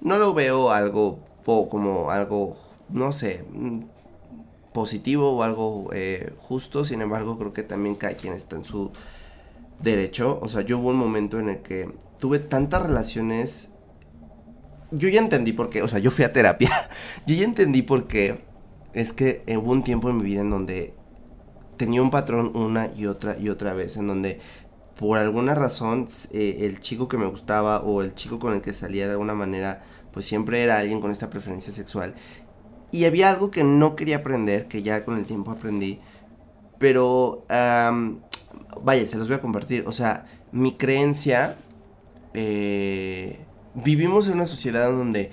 No 0.00 0.16
lo 0.16 0.32
veo 0.32 0.70
algo 0.70 1.18
como 1.44 2.10
algo, 2.10 2.56
no 2.88 3.12
sé, 3.12 3.44
positivo 4.72 5.32
o 5.32 5.42
algo 5.42 5.90
eh, 5.92 6.32
justo, 6.38 6.84
sin 6.84 7.02
embargo 7.02 7.38
creo 7.38 7.52
que 7.52 7.62
también 7.62 7.94
cada 7.94 8.14
quien 8.14 8.34
está 8.34 8.56
en 8.56 8.64
su 8.64 8.90
derecho. 9.80 10.38
O 10.42 10.48
sea, 10.48 10.62
yo 10.62 10.78
hubo 10.78 10.90
un 10.90 10.96
momento 10.96 11.38
en 11.38 11.48
el 11.48 11.58
que 11.62 11.90
tuve 12.18 12.38
tantas 12.38 12.82
relaciones... 12.82 13.68
Yo 14.90 15.08
ya 15.08 15.20
entendí 15.20 15.52
por 15.52 15.70
qué, 15.70 15.82
o 15.82 15.88
sea, 15.88 15.98
yo 16.00 16.10
fui 16.10 16.24
a 16.24 16.32
terapia. 16.32 16.70
yo 17.26 17.34
ya 17.34 17.44
entendí 17.44 17.82
por 17.82 18.06
qué 18.06 18.44
es 18.92 19.12
que 19.12 19.42
hubo 19.56 19.72
un 19.72 19.84
tiempo 19.84 20.10
en 20.10 20.18
mi 20.18 20.24
vida 20.24 20.42
en 20.42 20.50
donde 20.50 20.94
tenía 21.78 22.02
un 22.02 22.10
patrón 22.10 22.52
una 22.54 22.90
y 22.94 23.06
otra 23.06 23.38
y 23.38 23.48
otra 23.48 23.72
vez, 23.72 23.96
en 23.96 24.06
donde 24.06 24.40
por 24.98 25.18
alguna 25.18 25.54
razón 25.54 26.06
eh, 26.32 26.58
el 26.60 26.80
chico 26.80 27.08
que 27.08 27.18
me 27.18 27.26
gustaba 27.26 27.80
o 27.80 28.02
el 28.02 28.14
chico 28.14 28.38
con 28.38 28.52
el 28.52 28.60
que 28.60 28.72
salía 28.72 29.06
de 29.06 29.12
alguna 29.12 29.34
manera, 29.34 29.82
pues 30.12 30.26
siempre 30.26 30.62
era 30.62 30.78
alguien 30.78 31.00
con 31.00 31.10
esta 31.10 31.30
preferencia 31.30 31.72
sexual. 31.72 32.14
Y 32.92 33.06
había 33.06 33.30
algo 33.30 33.50
que 33.50 33.64
no 33.64 33.96
quería 33.96 34.18
aprender, 34.18 34.68
que 34.68 34.82
ya 34.82 35.04
con 35.04 35.18
el 35.18 35.24
tiempo 35.24 35.50
aprendí. 35.50 35.98
Pero, 36.78 37.44
vaya, 37.48 39.06
se 39.06 39.18
los 39.18 39.26
voy 39.26 39.36
a 39.36 39.40
compartir. 39.40 39.84
O 39.86 39.92
sea, 39.92 40.26
mi 40.52 40.76
creencia... 40.76 41.56
Eh, 42.34 43.38
vivimos 43.74 44.28
en 44.28 44.34
una 44.34 44.46
sociedad 44.46 44.90
donde 44.90 45.30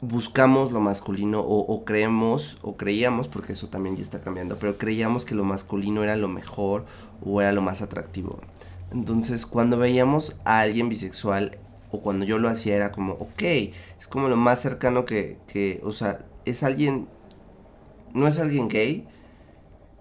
buscamos 0.00 0.70
lo 0.70 0.80
masculino 0.80 1.40
o, 1.40 1.84
creemos 1.84 2.58
o 2.62 2.76
creíamos, 2.76 3.28
porque 3.28 3.52
eso 3.52 3.68
también 3.68 3.96
ya 3.96 4.02
está 4.02 4.20
cambiando, 4.20 4.56
pero 4.58 4.76
creíamos 4.76 5.24
que 5.24 5.34
lo 5.34 5.44
masculino 5.44 6.02
era 6.04 6.16
lo 6.16 6.28
mejor 6.28 6.84
o 7.24 7.40
era 7.40 7.52
lo 7.52 7.62
más 7.62 7.80
atractivo. 7.80 8.40
Entonces 8.92 9.46
cuando 9.46 9.78
veíamos 9.78 10.38
a 10.44 10.60
alguien 10.60 10.88
bisexual 10.88 11.58
o 11.90 12.00
cuando 12.00 12.26
yo 12.26 12.38
lo 12.38 12.48
hacía 12.48 12.76
era 12.76 12.92
como, 12.92 13.14
ok, 13.14 13.42
es 13.42 14.06
como 14.08 14.28
lo 14.28 14.36
más 14.36 14.60
cercano 14.60 15.04
que, 15.04 15.38
que 15.46 15.80
o 15.84 15.92
sea, 15.92 16.18
es 16.44 16.62
alguien 16.62 17.08
no 18.14 18.28
es 18.28 18.38
alguien 18.38 18.68
gay, 18.68 19.06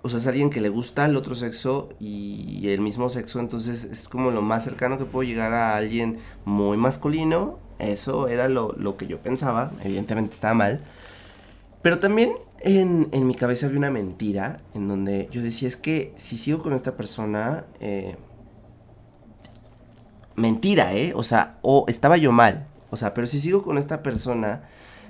o 0.03 0.09
sea, 0.09 0.19
es 0.19 0.27
alguien 0.27 0.49
que 0.49 0.61
le 0.61 0.69
gusta 0.69 1.05
el 1.05 1.15
otro 1.17 1.33
sexo 1.35 1.89
y 1.99 2.67
el 2.67 2.81
mismo 2.81 3.09
sexo, 3.09 3.39
entonces 3.39 3.85
es 3.85 4.07
como 4.07 4.31
lo 4.31 4.41
más 4.41 4.63
cercano 4.63 4.97
que 4.97 5.05
puedo 5.05 5.23
llegar 5.23 5.53
a 5.53 5.75
alguien 5.75 6.19
muy 6.45 6.77
masculino. 6.77 7.57
Eso 7.79 8.27
era 8.27 8.47
lo, 8.49 8.73
lo 8.77 8.97
que 8.97 9.07
yo 9.07 9.19
pensaba, 9.19 9.71
evidentemente 9.83 10.33
estaba 10.33 10.53
mal. 10.53 10.81
Pero 11.81 11.99
también 11.99 12.33
en, 12.59 13.09
en, 13.11 13.27
mi 13.27 13.33
cabeza 13.33 13.65
había 13.65 13.77
una 13.77 13.91
mentira 13.91 14.61
en 14.73 14.87
donde 14.87 15.27
yo 15.31 15.41
decía, 15.41 15.67
es 15.67 15.77
que 15.77 16.13
si 16.15 16.37
sigo 16.37 16.61
con 16.61 16.73
esta 16.73 16.95
persona, 16.95 17.65
eh, 17.79 18.15
mentira, 20.35 20.93
¿eh? 20.93 21.13
O 21.15 21.23
sea, 21.23 21.57
o 21.61 21.85
estaba 21.87 22.17
yo 22.17 22.31
mal, 22.31 22.67
o 22.89 22.97
sea, 22.97 23.13
pero 23.13 23.27
si 23.27 23.39
sigo 23.39 23.63
con 23.63 23.77
esta 23.77 24.03
persona, 24.03 24.63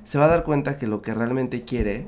se 0.03 0.17
va 0.17 0.25
a 0.25 0.29
dar 0.29 0.43
cuenta 0.43 0.77
que 0.77 0.87
lo 0.87 1.01
que 1.01 1.13
realmente 1.13 1.63
quiere 1.63 2.07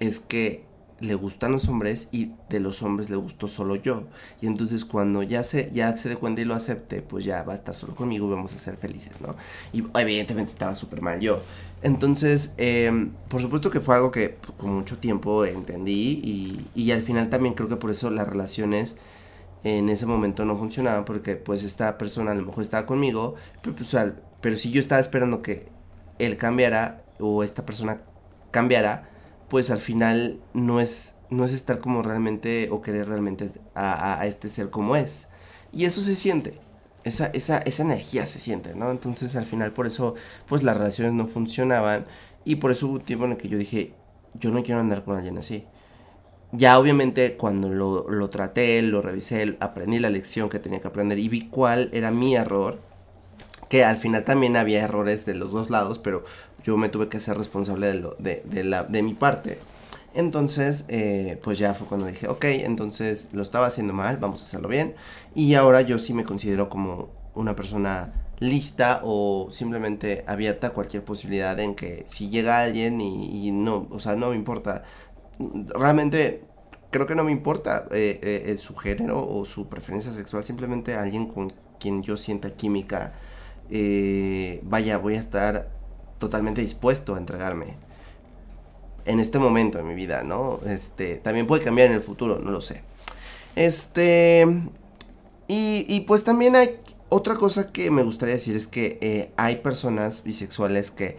es 0.00 0.20
que 0.20 0.68
le 1.00 1.14
gustan 1.14 1.52
los 1.52 1.68
hombres 1.68 2.08
y 2.10 2.32
de 2.48 2.58
los 2.58 2.82
hombres 2.82 3.08
le 3.08 3.16
gustó 3.16 3.46
solo 3.46 3.76
yo. 3.76 4.04
Y 4.40 4.46
entonces 4.46 4.84
cuando 4.84 5.22
ya 5.22 5.44
se, 5.44 5.70
ya 5.72 5.96
se 5.96 6.08
dé 6.08 6.16
cuenta 6.16 6.40
y 6.40 6.44
lo 6.44 6.54
acepte, 6.54 7.02
pues 7.02 7.24
ya 7.24 7.42
va 7.44 7.52
a 7.52 7.56
estar 7.56 7.74
solo 7.74 7.94
conmigo 7.94 8.26
y 8.26 8.30
vamos 8.30 8.52
a 8.54 8.58
ser 8.58 8.76
felices, 8.76 9.12
¿no? 9.20 9.36
Y 9.72 9.84
evidentemente 9.98 10.52
estaba 10.52 10.74
súper 10.74 11.00
mal 11.00 11.20
yo. 11.20 11.42
Entonces, 11.82 12.54
em, 12.56 13.10
por 13.28 13.40
supuesto 13.40 13.70
que 13.70 13.80
fue 13.80 13.94
algo 13.94 14.10
que 14.10 14.36
con 14.56 14.74
mucho 14.74 14.98
tiempo 14.98 15.44
entendí 15.44 16.20
y, 16.24 16.66
y 16.74 16.90
al 16.90 17.02
final 17.02 17.28
también 17.30 17.54
creo 17.54 17.68
que 17.68 17.76
por 17.76 17.90
eso 17.90 18.10
las 18.10 18.28
relaciones 18.28 18.96
en 19.64 19.88
ese 19.88 20.06
momento 20.06 20.44
no 20.44 20.56
funcionaban 20.56 21.04
porque 21.04 21.36
pues 21.36 21.62
esta 21.64 21.98
persona 21.98 22.32
a 22.32 22.34
lo 22.34 22.44
mejor 22.44 22.62
estaba 22.64 22.86
conmigo, 22.86 23.34
pero, 23.62 23.76
pues, 23.76 23.96
pero 24.40 24.56
si 24.56 24.70
yo 24.70 24.80
estaba 24.80 25.00
esperando 25.00 25.42
que 25.42 25.68
él 26.18 26.36
cambiara 26.36 27.04
o 27.18 27.42
esta 27.42 27.64
persona 27.64 28.02
cambiara, 28.50 29.08
pues 29.48 29.70
al 29.70 29.78
final 29.78 30.40
no 30.54 30.80
es, 30.80 31.16
no 31.30 31.44
es 31.44 31.52
estar 31.52 31.78
como 31.78 32.02
realmente 32.02 32.68
o 32.70 32.82
querer 32.82 33.08
realmente 33.08 33.50
a, 33.74 34.26
este 34.26 34.48
ser 34.48 34.70
como 34.70 34.96
es. 34.96 35.28
Y 35.72 35.84
eso 35.84 36.02
se 36.02 36.14
siente. 36.14 36.58
Esa, 37.04 37.26
esa, 37.28 37.58
esa 37.58 37.82
energía 37.82 38.26
se 38.26 38.38
siente, 38.38 38.74
¿no? 38.74 38.90
Entonces 38.90 39.34
al 39.36 39.46
final 39.46 39.72
por 39.72 39.86
eso 39.86 40.14
pues 40.46 40.62
las 40.62 40.76
relaciones 40.76 41.14
no 41.14 41.26
funcionaban 41.26 42.04
y 42.44 42.56
por 42.56 42.70
eso 42.70 42.86
hubo 42.86 42.94
un 42.94 43.00
tiempo 43.00 43.24
en 43.24 43.32
el 43.32 43.36
que 43.38 43.48
yo 43.48 43.56
dije, 43.56 43.94
yo 44.34 44.50
no 44.50 44.62
quiero 44.62 44.80
andar 44.80 45.04
con 45.04 45.16
alguien 45.16 45.38
así. 45.38 45.64
Ya 46.52 46.78
obviamente 46.78 47.36
cuando 47.36 47.68
lo, 47.68 48.08
lo 48.10 48.30
traté, 48.30 48.80
lo 48.82 49.00
revisé, 49.02 49.56
aprendí 49.60 49.98
la 49.98 50.10
lección 50.10 50.48
que 50.48 50.58
tenía 50.58 50.80
que 50.80 50.88
aprender 50.88 51.18
y 51.18 51.28
vi 51.28 51.48
cuál 51.48 51.90
era 51.92 52.10
mi 52.10 52.34
error, 52.34 52.80
que 53.68 53.84
al 53.84 53.96
final 53.96 54.24
también 54.24 54.56
había 54.56 54.82
errores 54.82 55.26
de 55.26 55.34
los 55.34 55.52
dos 55.52 55.70
lados, 55.70 55.98
pero 55.98 56.24
yo 56.64 56.76
me 56.76 56.88
tuve 56.88 57.08
que 57.08 57.20
ser 57.20 57.36
responsable 57.36 57.86
de, 57.88 57.94
lo, 57.94 58.16
de, 58.18 58.42
de, 58.44 58.64
la, 58.64 58.84
de 58.84 59.02
mi 59.02 59.14
parte. 59.14 59.58
Entonces, 60.14 60.84
eh, 60.88 61.38
pues 61.42 61.58
ya 61.58 61.74
fue 61.74 61.86
cuando 61.86 62.06
dije, 62.06 62.28
ok, 62.28 62.44
entonces 62.44 63.28
lo 63.32 63.42
estaba 63.42 63.66
haciendo 63.66 63.94
mal, 63.94 64.16
vamos 64.16 64.42
a 64.42 64.46
hacerlo 64.46 64.68
bien. 64.68 64.94
Y 65.34 65.54
ahora 65.54 65.82
yo 65.82 65.98
sí 65.98 66.14
me 66.14 66.24
considero 66.24 66.68
como 66.68 67.10
una 67.34 67.54
persona 67.54 68.12
lista 68.40 69.00
o 69.04 69.48
simplemente 69.52 70.24
abierta 70.26 70.68
a 70.68 70.70
cualquier 70.70 71.04
posibilidad 71.04 71.58
en 71.60 71.74
que 71.74 72.04
si 72.08 72.30
llega 72.30 72.60
alguien 72.60 73.00
y, 73.00 73.50
no, 73.52 73.86
o 73.90 74.00
sea, 74.00 74.16
no 74.16 74.30
me 74.30 74.36
importa. 74.36 74.82
Realmente 75.38 76.42
creo 76.90 77.06
que 77.06 77.14
no 77.14 77.24
me 77.24 77.30
importa 77.32 77.86
eh, 77.92 78.18
eh, 78.22 78.56
su 78.58 78.74
género 78.76 79.24
o 79.28 79.44
su 79.44 79.68
preferencia 79.68 80.12
sexual, 80.12 80.42
simplemente 80.42 80.96
alguien 80.96 81.26
con 81.26 81.52
quien 81.78 82.02
yo 82.02 82.16
sienta 82.16 82.50
química. 82.56 83.12
vaya, 84.64 84.98
voy 84.98 85.14
a 85.14 85.20
estar 85.20 85.77
totalmente 86.18 86.60
dispuesto 86.60 87.14
a 87.14 87.18
entregarme 87.18 87.76
en 89.04 89.20
este 89.20 89.38
momento 89.38 89.78
de 89.78 89.84
mi 89.84 89.94
vida, 89.94 90.22
¿no? 90.22 90.60
Este, 90.66 91.16
también 91.16 91.46
puede 91.46 91.64
cambiar 91.64 91.88
en 91.88 91.94
el 91.94 92.02
futuro, 92.02 92.38
no 92.38 92.50
lo 92.50 92.60
sé. 92.60 92.82
Este, 93.56 94.46
y, 95.46 95.86
y 95.88 96.00
pues 96.02 96.24
también 96.24 96.56
hay 96.56 96.78
otra 97.08 97.36
cosa 97.36 97.72
que 97.72 97.90
me 97.90 98.02
gustaría 98.02 98.34
decir 98.34 98.54
es 98.54 98.66
que 98.66 98.98
eh, 99.00 99.30
hay 99.36 99.56
personas 99.56 100.24
bisexuales 100.24 100.90
que 100.90 101.16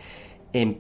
en 0.54 0.78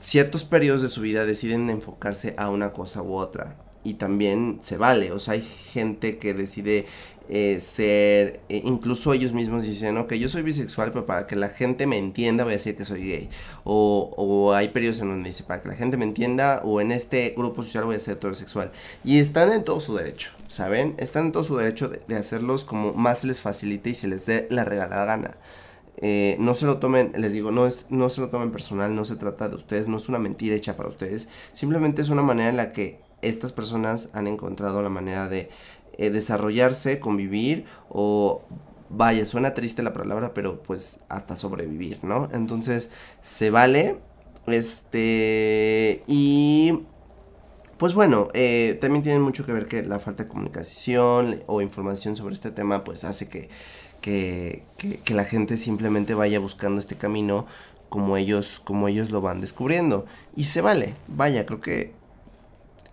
ciertos 0.00 0.44
periodos 0.44 0.82
de 0.82 0.88
su 0.88 1.00
vida 1.00 1.24
deciden 1.24 1.70
enfocarse 1.70 2.34
a 2.36 2.50
una 2.50 2.72
cosa 2.72 3.02
u 3.02 3.14
otra. 3.14 3.56
Y 3.84 3.94
también 3.94 4.58
se 4.60 4.76
vale, 4.76 5.12
o 5.12 5.20
sea, 5.20 5.34
hay 5.34 5.42
gente 5.42 6.18
que 6.18 6.34
decide 6.34 6.86
eh, 7.30 7.60
ser, 7.60 8.40
eh, 8.48 8.62
incluso 8.64 9.12
ellos 9.12 9.34
mismos 9.34 9.64
dicen, 9.64 9.98
ok, 9.98 10.14
yo 10.14 10.30
soy 10.30 10.42
bisexual, 10.42 10.92
pero 10.92 11.04
para 11.04 11.26
que 11.26 11.36
la 11.36 11.50
gente 11.50 11.86
me 11.86 11.98
entienda 11.98 12.44
voy 12.44 12.54
a 12.54 12.56
decir 12.56 12.74
que 12.74 12.86
soy 12.86 13.06
gay. 13.06 13.28
O, 13.64 14.52
hay 14.54 14.68
periodos 14.68 15.00
en 15.00 15.08
donde 15.08 15.28
dice, 15.28 15.44
para 15.44 15.60
que 15.60 15.68
la 15.68 15.76
gente 15.76 15.98
me 15.98 16.04
entienda, 16.04 16.62
o 16.64 16.80
en 16.80 16.90
este 16.90 17.34
grupo 17.36 17.62
social 17.62 17.84
voy 17.84 17.96
a 17.96 18.00
ser 18.00 18.14
heterosexual. 18.16 18.72
Y 19.04 19.18
están 19.18 19.52
en 19.52 19.62
todo 19.62 19.80
su 19.80 19.94
derecho, 19.94 20.30
¿saben? 20.48 20.94
Están 20.96 21.26
en 21.26 21.32
todo 21.32 21.44
su 21.44 21.56
derecho 21.56 21.88
de, 21.88 22.16
hacerlos 22.16 22.64
como 22.64 22.94
más 22.94 23.24
les 23.24 23.40
facilite 23.40 23.90
y 23.90 23.94
se 23.94 24.08
les 24.08 24.24
dé 24.24 24.46
la 24.50 24.64
regalada 24.64 25.04
gana. 25.04 25.36
Eh, 26.00 26.36
no 26.38 26.54
se 26.54 26.64
lo 26.64 26.78
tomen, 26.78 27.12
les 27.16 27.32
digo, 27.32 27.50
no, 27.50 27.66
es, 27.66 27.86
no 27.90 28.08
se 28.08 28.20
lo 28.20 28.30
tomen 28.30 28.52
personal, 28.52 28.94
no 28.94 29.04
se 29.04 29.16
trata 29.16 29.48
de 29.48 29.56
ustedes, 29.56 29.86
no 29.86 29.96
es 29.98 30.08
una 30.08 30.18
mentira 30.18 30.54
hecha 30.54 30.76
para 30.76 30.88
ustedes, 30.88 31.28
simplemente 31.52 32.02
es 32.02 32.08
una 32.08 32.22
manera 32.22 32.50
en 32.50 32.56
la 32.56 32.72
que 32.72 33.00
estas 33.22 33.52
personas 33.52 34.08
han 34.12 34.26
encontrado 34.26 34.82
la 34.82 34.90
manera 34.90 35.28
de 35.28 35.50
eh, 35.98 36.10
desarrollarse, 36.10 37.00
convivir 37.00 37.66
o 37.88 38.42
vaya, 38.88 39.26
suena 39.26 39.54
triste 39.54 39.82
la 39.82 39.92
palabra, 39.92 40.32
pero 40.34 40.62
pues 40.62 41.00
hasta 41.08 41.36
sobrevivir, 41.36 41.98
¿no? 42.02 42.28
Entonces, 42.32 42.90
se 43.22 43.50
vale. 43.50 43.98
Este, 44.46 46.02
y 46.06 46.84
pues 47.76 47.94
bueno, 47.94 48.28
eh, 48.32 48.78
también 48.80 49.02
tiene 49.02 49.18
mucho 49.18 49.44
que 49.44 49.52
ver 49.52 49.66
que 49.66 49.82
la 49.82 49.98
falta 49.98 50.24
de 50.24 50.28
comunicación 50.30 51.42
o 51.46 51.60
información 51.60 52.16
sobre 52.16 52.34
este 52.34 52.50
tema, 52.50 52.84
pues 52.84 53.04
hace 53.04 53.28
que, 53.28 53.50
que, 54.00 54.64
que 55.04 55.14
la 55.14 55.24
gente 55.24 55.56
simplemente 55.56 56.14
vaya 56.14 56.40
buscando 56.40 56.80
este 56.80 56.96
camino 56.96 57.46
como 57.88 58.16
ellos, 58.16 58.60
como 58.64 58.88
ellos 58.88 59.10
lo 59.10 59.20
van 59.20 59.40
descubriendo. 59.40 60.06
Y 60.36 60.44
se 60.44 60.60
vale, 60.60 60.94
vaya, 61.08 61.44
creo 61.44 61.60
que 61.60 61.97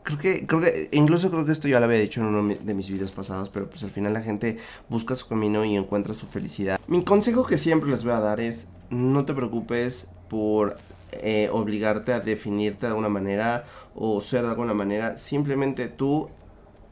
creo 0.05 0.19
que, 0.19 0.47
creo 0.47 0.61
que, 0.61 0.89
incluso 0.91 1.31
creo 1.31 1.45
que 1.45 1.51
esto 1.51 1.67
ya 1.67 1.79
lo 1.79 1.87
había 1.87 1.99
dicho 1.99 2.21
en 2.21 2.27
uno 2.27 2.55
de 2.61 2.73
mis 2.73 2.89
videos 2.89 3.11
pasados, 3.11 3.49
pero 3.49 3.67
pues 3.67 3.83
al 3.83 3.89
final 3.89 4.13
la 4.13 4.21
gente 4.21 4.57
busca 4.87 5.15
su 5.15 5.27
camino 5.27 5.65
y 5.65 5.75
encuentra 5.75 6.13
su 6.13 6.27
felicidad. 6.27 6.79
Mi 6.87 7.03
consejo 7.03 7.45
que 7.45 7.57
siempre 7.57 7.89
les 7.89 8.03
voy 8.03 8.13
a 8.13 8.19
dar 8.19 8.39
es, 8.39 8.69
no 8.91 9.25
te 9.25 9.33
preocupes 9.33 10.07
por 10.29 10.77
eh, 11.11 11.49
obligarte 11.51 12.13
a 12.13 12.19
definirte 12.19 12.81
de 12.81 12.87
alguna 12.89 13.09
manera 13.09 13.65
o 13.95 14.21
ser 14.21 14.43
de 14.43 14.49
alguna 14.49 14.75
manera, 14.75 15.17
simplemente 15.17 15.87
tú 15.87 16.29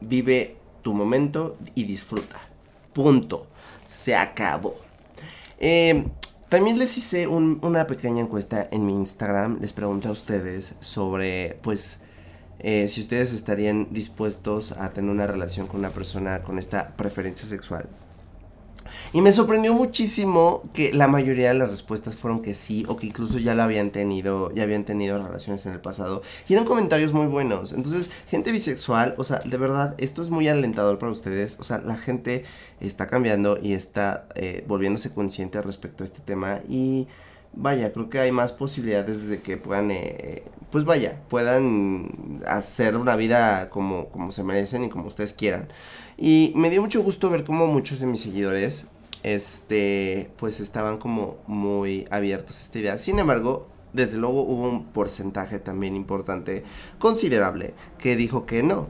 vive 0.00 0.56
tu 0.82 0.92
momento 0.92 1.56
y 1.74 1.84
disfruta. 1.84 2.40
Punto. 2.92 3.46
Se 3.86 4.16
acabó. 4.16 4.74
Eh, 5.58 6.04
también 6.48 6.78
les 6.78 6.96
hice 6.98 7.26
una 7.26 7.86
pequeña 7.86 8.22
encuesta 8.22 8.68
en 8.70 8.86
mi 8.86 8.92
Instagram. 8.92 9.58
Les 9.60 9.72
pregunté 9.72 10.08
a 10.08 10.12
ustedes 10.12 10.74
sobre, 10.80 11.58
pues, 11.62 12.00
eh, 12.66 12.88
si 12.88 13.02
ustedes 13.02 13.34
estarían 13.34 13.88
dispuestos 13.90 14.72
a 14.72 14.88
tener 14.88 15.10
una 15.10 15.26
relación 15.26 15.66
con 15.66 15.80
una 15.80 15.90
persona 15.90 16.42
con 16.42 16.58
esta 16.58 16.96
preferencia 16.96 17.46
sexual. 17.46 17.86
Y 19.12 19.20
me 19.20 19.32
sorprendió 19.32 19.74
muchísimo 19.74 20.62
que 20.72 20.94
la 20.94 21.06
mayoría 21.06 21.48
de 21.48 21.58
las 21.58 21.70
respuestas 21.70 22.16
fueron 22.16 22.40
que 22.40 22.54
sí 22.54 22.86
o 22.88 22.96
que 22.96 23.06
incluso 23.06 23.38
ya 23.38 23.54
lo 23.54 23.62
habían 23.62 23.90
tenido, 23.90 24.50
ya 24.54 24.62
habían 24.62 24.84
tenido 24.84 25.22
relaciones 25.22 25.66
en 25.66 25.72
el 25.72 25.80
pasado. 25.80 26.22
Y 26.48 26.54
eran 26.54 26.64
comentarios 26.64 27.12
muy 27.12 27.26
buenos. 27.26 27.74
Entonces, 27.74 28.10
gente 28.28 28.50
bisexual, 28.50 29.14
o 29.18 29.24
sea, 29.24 29.40
de 29.40 29.56
verdad, 29.58 29.94
esto 29.98 30.22
es 30.22 30.30
muy 30.30 30.48
alentador 30.48 30.98
para 30.98 31.12
ustedes. 31.12 31.58
O 31.60 31.64
sea, 31.64 31.78
la 31.78 31.98
gente 31.98 32.46
está 32.80 33.08
cambiando 33.08 33.58
y 33.60 33.74
está 33.74 34.26
eh, 34.36 34.64
volviéndose 34.66 35.12
consciente 35.12 35.60
respecto 35.60 36.02
a 36.02 36.06
este 36.06 36.20
tema. 36.20 36.60
Y 36.66 37.08
vaya, 37.56 37.92
creo 37.92 38.08
que 38.08 38.18
hay 38.18 38.32
más 38.32 38.52
posibilidades 38.52 39.28
de 39.28 39.40
que 39.40 39.56
puedan, 39.56 39.90
eh, 39.90 40.42
pues 40.70 40.84
vaya, 40.84 41.20
puedan 41.28 42.40
hacer 42.46 42.96
una 42.96 43.16
vida 43.16 43.70
como, 43.70 44.08
como 44.08 44.32
se 44.32 44.42
merecen 44.42 44.84
y 44.84 44.88
como 44.88 45.08
ustedes 45.08 45.32
quieran. 45.32 45.68
Y 46.16 46.52
me 46.56 46.70
dio 46.70 46.82
mucho 46.82 47.02
gusto 47.02 47.30
ver 47.30 47.44
como 47.44 47.66
muchos 47.66 48.00
de 48.00 48.06
mis 48.06 48.20
seguidores, 48.20 48.86
este, 49.22 50.30
pues 50.36 50.60
estaban 50.60 50.98
como 50.98 51.36
muy 51.46 52.06
abiertos 52.10 52.60
a 52.60 52.62
esta 52.64 52.78
idea. 52.78 52.98
Sin 52.98 53.18
embargo, 53.18 53.68
desde 53.92 54.18
luego 54.18 54.42
hubo 54.42 54.68
un 54.68 54.86
porcentaje 54.86 55.58
también 55.58 55.96
importante, 55.96 56.64
considerable, 56.98 57.74
que 57.98 58.16
dijo 58.16 58.46
que 58.46 58.62
no. 58.62 58.88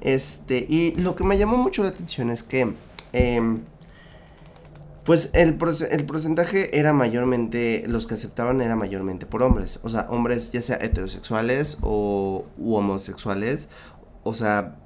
Este, 0.00 0.66
y 0.68 0.92
lo 0.96 1.16
que 1.16 1.24
me 1.24 1.38
llamó 1.38 1.56
mucho 1.56 1.82
la 1.82 1.90
atención 1.90 2.30
es 2.30 2.42
que... 2.42 2.72
Eh, 3.12 3.58
pues 5.06 5.30
el, 5.34 5.54
porcentaje 5.54 6.78
era 6.78 6.92
mayormente, 6.92 7.84
los 7.86 8.06
que 8.06 8.14
aceptaban 8.14 8.60
era 8.60 8.74
mayormente 8.74 9.24
por 9.24 9.42
hombres, 9.42 9.80
o 9.84 9.88
sea, 9.88 10.08
hombres 10.10 10.50
ya 10.50 10.60
sea 10.60 10.76
heterosexuales 10.76 11.78
o 11.80 12.44
u 12.58 12.74
homosexuales, 12.74 13.68
o 14.24 14.34
sea, 14.34 14.76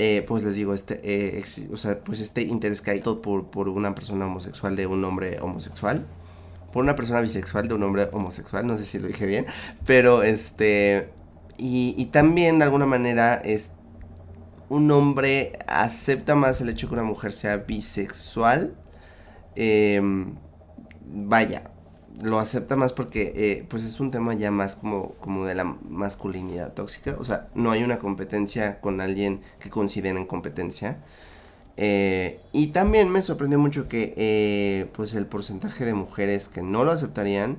eh, 0.00 0.24
pues 0.26 0.42
les 0.42 0.56
digo, 0.56 0.74
este, 0.74 1.00
eh, 1.04 1.44
o 1.72 1.76
sea, 1.76 2.00
pues 2.00 2.18
este 2.18 2.42
interés 2.42 2.82
que 2.82 3.00
por, 3.00 3.50
por 3.50 3.68
una 3.68 3.94
persona 3.94 4.26
homosexual 4.26 4.74
de 4.74 4.88
un 4.88 5.04
hombre 5.04 5.38
homosexual, 5.40 6.04
por 6.72 6.82
una 6.82 6.96
persona 6.96 7.20
bisexual 7.20 7.68
de 7.68 7.74
un 7.74 7.84
hombre 7.84 8.08
homosexual, 8.12 8.66
no 8.66 8.76
sé 8.76 8.84
si 8.84 8.98
lo 8.98 9.06
dije 9.06 9.26
bien, 9.26 9.46
pero 9.86 10.24
este, 10.24 11.08
y, 11.56 12.04
también 12.06 12.58
de 12.58 12.64
alguna 12.64 12.86
manera 12.86 13.34
es 13.34 13.70
un 14.68 14.90
hombre 14.90 15.58
acepta 15.66 16.34
más 16.34 16.60
el 16.60 16.68
hecho 16.68 16.88
que 16.88 16.94
una 16.94 17.02
mujer 17.02 17.32
sea 17.32 17.58
bisexual. 17.58 18.76
Em, 19.60 20.36
vaya, 21.04 21.72
lo 22.22 22.38
acepta 22.38 22.76
más 22.76 22.92
porque 22.92 23.32
eh, 23.34 23.66
pues 23.68 23.82
es 23.82 23.98
un 23.98 24.12
tema 24.12 24.34
ya 24.34 24.52
más 24.52 24.76
como, 24.76 25.14
como 25.14 25.46
de 25.46 25.56
la 25.56 25.64
masculinidad 25.64 26.74
tóxica. 26.74 27.16
O 27.18 27.24
sea, 27.24 27.48
no 27.56 27.72
hay 27.72 27.82
una 27.82 27.98
competencia 27.98 28.80
con 28.80 29.00
alguien 29.00 29.40
que 29.58 29.68
consideren 29.68 30.26
competencia. 30.26 30.98
Eh, 31.76 32.40
y 32.52 32.68
también 32.68 33.10
me 33.10 33.20
sorprendió 33.20 33.58
mucho 33.58 33.88
que 33.88 34.14
eh, 34.16 34.86
pues 34.92 35.14
el 35.14 35.26
porcentaje 35.26 35.84
de 35.84 35.94
mujeres 35.94 36.48
que 36.48 36.62
no 36.62 36.84
lo 36.84 36.92
aceptarían 36.92 37.58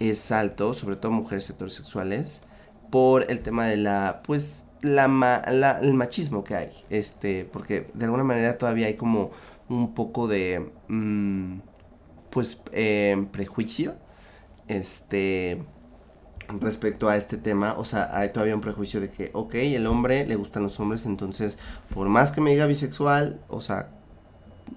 es 0.00 0.30
alto, 0.32 0.74
sobre 0.74 0.96
todo 0.96 1.12
mujeres 1.12 1.48
heterosexuales, 1.48 2.42
por 2.90 3.30
el 3.30 3.40
tema 3.40 3.66
de 3.66 3.78
la 3.78 4.22
pues 4.24 4.64
la, 4.82 5.78
el 5.82 5.94
machismo 5.94 6.44
que 6.44 6.56
hay. 6.56 6.72
Este, 6.90 7.46
porque 7.46 7.90
de 7.94 8.04
alguna 8.04 8.24
manera 8.24 8.58
todavía 8.58 8.86
hay 8.86 8.94
como 8.94 9.30
un 9.68 9.94
poco 9.94 10.28
de 10.28 10.70
mm, 10.88 11.58
pues 12.30 12.62
eh, 12.72 13.26
prejuicio 13.32 13.94
este 14.68 15.62
respecto 16.60 17.08
a 17.08 17.16
este 17.16 17.36
tema, 17.36 17.74
o 17.76 17.84
sea, 17.84 18.10
hay 18.18 18.30
todavía 18.30 18.54
un 18.54 18.62
prejuicio 18.62 19.00
de 19.00 19.10
que, 19.10 19.30
ok, 19.34 19.54
el 19.54 19.86
hombre 19.86 20.24
le 20.26 20.34
gustan 20.36 20.62
los 20.62 20.80
hombres, 20.80 21.04
entonces, 21.04 21.58
por 21.94 22.08
más 22.08 22.32
que 22.32 22.40
me 22.40 22.50
diga 22.52 22.66
bisexual, 22.66 23.40
o 23.48 23.60
sea, 23.60 23.90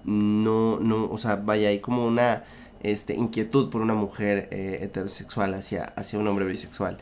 no, 0.04 0.78
no, 0.80 1.08
o 1.10 1.16
sea, 1.16 1.36
vaya, 1.36 1.68
hay 1.68 1.80
como 1.80 2.06
una, 2.06 2.44
este, 2.82 3.14
inquietud 3.14 3.70
por 3.70 3.80
una 3.80 3.94
mujer 3.94 4.48
eh, 4.50 4.80
heterosexual 4.82 5.54
hacia, 5.54 5.84
hacia 5.84 6.18
un 6.18 6.28
hombre 6.28 6.44
bisexual. 6.44 6.98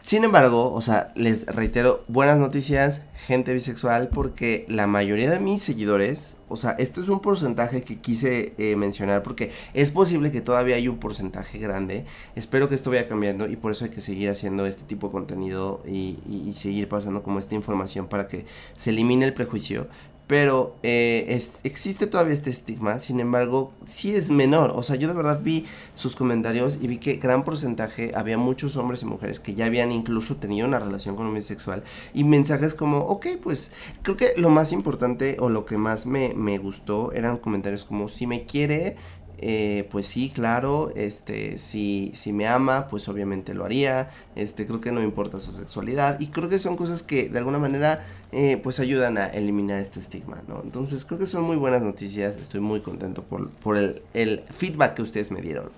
Sin 0.00 0.22
embargo, 0.22 0.72
o 0.72 0.80
sea, 0.80 1.10
les 1.16 1.44
reitero, 1.46 2.04
buenas 2.06 2.38
noticias, 2.38 3.02
gente 3.26 3.52
bisexual, 3.52 4.08
porque 4.08 4.64
la 4.68 4.86
mayoría 4.86 5.28
de 5.28 5.40
mis 5.40 5.60
seguidores, 5.60 6.36
o 6.48 6.56
sea, 6.56 6.70
esto 6.78 7.00
es 7.00 7.08
un 7.08 7.18
porcentaje 7.18 7.82
que 7.82 7.98
quise 7.98 8.54
eh, 8.58 8.76
mencionar 8.76 9.24
porque 9.24 9.50
es 9.74 9.90
posible 9.90 10.30
que 10.30 10.40
todavía 10.40 10.76
hay 10.76 10.86
un 10.86 10.98
porcentaje 10.98 11.58
grande. 11.58 12.04
Espero 12.36 12.68
que 12.68 12.76
esto 12.76 12.90
vaya 12.90 13.08
cambiando 13.08 13.48
y 13.48 13.56
por 13.56 13.72
eso 13.72 13.86
hay 13.86 13.90
que 13.90 14.00
seguir 14.00 14.30
haciendo 14.30 14.66
este 14.66 14.84
tipo 14.84 15.08
de 15.08 15.12
contenido 15.14 15.82
y, 15.84 16.16
y 16.28 16.54
seguir 16.54 16.88
pasando 16.88 17.24
como 17.24 17.40
esta 17.40 17.56
información 17.56 18.06
para 18.06 18.28
que 18.28 18.46
se 18.76 18.90
elimine 18.90 19.26
el 19.26 19.34
prejuicio 19.34 19.88
pero 20.28 20.76
eh, 20.82 21.42
existe 21.64 22.06
todavía 22.06 22.34
este 22.34 22.50
estigma, 22.50 22.98
sin 22.98 23.18
embargo, 23.18 23.72
sí 23.86 24.14
es 24.14 24.28
menor. 24.28 24.72
O 24.76 24.82
sea, 24.82 24.94
yo 24.96 25.08
de 25.08 25.14
verdad 25.14 25.40
vi 25.42 25.64
sus 25.94 26.14
comentarios 26.14 26.78
y 26.82 26.86
vi 26.86 26.98
que 26.98 27.16
gran 27.16 27.44
porcentaje, 27.44 28.12
había 28.14 28.36
muchos 28.36 28.76
hombres 28.76 29.02
y 29.02 29.06
mujeres 29.06 29.40
que 29.40 29.54
ya 29.54 29.64
habían 29.64 29.90
incluso 29.90 30.36
tenido 30.36 30.68
una 30.68 30.78
relación 30.78 31.16
con 31.16 31.26
un 31.26 31.34
bisexual 31.34 31.82
y 32.12 32.24
mensajes 32.24 32.74
como, 32.74 32.98
ok, 32.98 33.26
pues 33.42 33.72
creo 34.02 34.18
que 34.18 34.34
lo 34.36 34.50
más 34.50 34.72
importante 34.72 35.38
o 35.40 35.48
lo 35.48 35.64
que 35.64 35.78
más 35.78 36.04
me, 36.04 36.34
me 36.34 36.58
gustó 36.58 37.10
eran 37.12 37.38
comentarios 37.38 37.84
como, 37.84 38.10
si 38.10 38.26
me 38.26 38.44
quiere, 38.44 38.96
eh, 39.40 39.86
pues 39.90 40.06
sí, 40.06 40.30
claro, 40.34 40.90
este, 40.96 41.58
si, 41.58 42.10
si 42.14 42.32
me 42.32 42.46
ama, 42.46 42.88
pues 42.88 43.08
obviamente 43.08 43.54
lo 43.54 43.64
haría, 43.64 44.10
este, 44.36 44.66
creo 44.66 44.80
que 44.80 44.92
no 44.92 45.02
importa 45.02 45.40
su 45.40 45.52
sexualidad 45.52 46.18
y 46.20 46.28
creo 46.28 46.48
que 46.48 46.58
son 46.58 46.76
cosas 46.76 47.02
que 47.02 47.28
de 47.28 47.38
alguna 47.38 47.58
manera 47.58 48.04
eh, 48.32 48.60
pues 48.62 48.80
ayudan 48.80 49.16
a 49.16 49.26
eliminar 49.26 49.80
este 49.80 50.00
estigma, 50.00 50.42
¿no? 50.48 50.60
Entonces 50.62 51.04
creo 51.04 51.18
que 51.18 51.26
son 51.26 51.44
muy 51.44 51.56
buenas 51.56 51.82
noticias, 51.82 52.36
estoy 52.36 52.60
muy 52.60 52.80
contento 52.80 53.22
por, 53.22 53.50
por 53.50 53.76
el, 53.76 54.02
el 54.14 54.42
feedback 54.50 54.94
que 54.94 55.02
ustedes 55.02 55.30
me 55.30 55.40
dieron. 55.40 55.70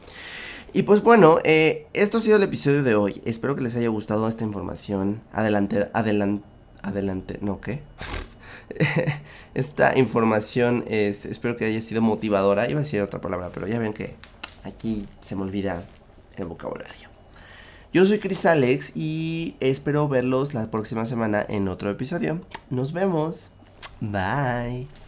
Y 0.73 0.85
pues 0.85 1.03
bueno, 1.03 1.39
eh, 1.43 1.87
esto 1.95 2.19
ha 2.19 2.21
sido 2.21 2.37
el 2.37 2.45
episodio 2.45 2.83
de 2.85 2.95
hoy. 2.95 3.21
Espero 3.25 3.57
que 3.57 3.63
les 3.63 3.75
haya 3.75 3.89
gustado 3.89 4.29
esta 4.29 4.45
información. 4.45 5.21
Adelante, 5.33 5.89
adelante, 5.93 6.45
adelante, 6.83 7.39
¿no 7.41 7.61
qué? 7.61 7.81
esta 9.55 9.99
información 9.99 10.85
es, 10.89 11.27
espero 11.27 11.57
que 11.57 11.65
haya 11.65 11.81
sido 11.81 12.03
motivadora. 12.03 12.69
Iba 12.71 12.81
a 12.81 12.83
decir 12.83 13.03
otra 13.03 13.21
palabra, 13.21 13.51
pero 13.53 13.67
ya 13.67 13.79
ven 13.79 13.93
que 13.93 14.15
aquí 14.65 15.07
se 15.21 15.37
me 15.37 15.43
olvida 15.43 15.85
el 16.37 16.47
vocabulario. 16.47 17.09
Yo 17.93 18.05
soy 18.05 18.21
Chris 18.21 18.47
Alex 18.47 18.93
y 18.95 19.57
espero 19.59 20.07
verlos 20.09 20.55
la 20.55 20.71
próxima 20.71 21.07
semana 21.07 21.45
en 21.49 21.67
otro 21.67 21.91
episodio. 21.91 22.41
Nos 22.71 22.93
vemos. 22.93 23.51
Bye. 24.01 25.00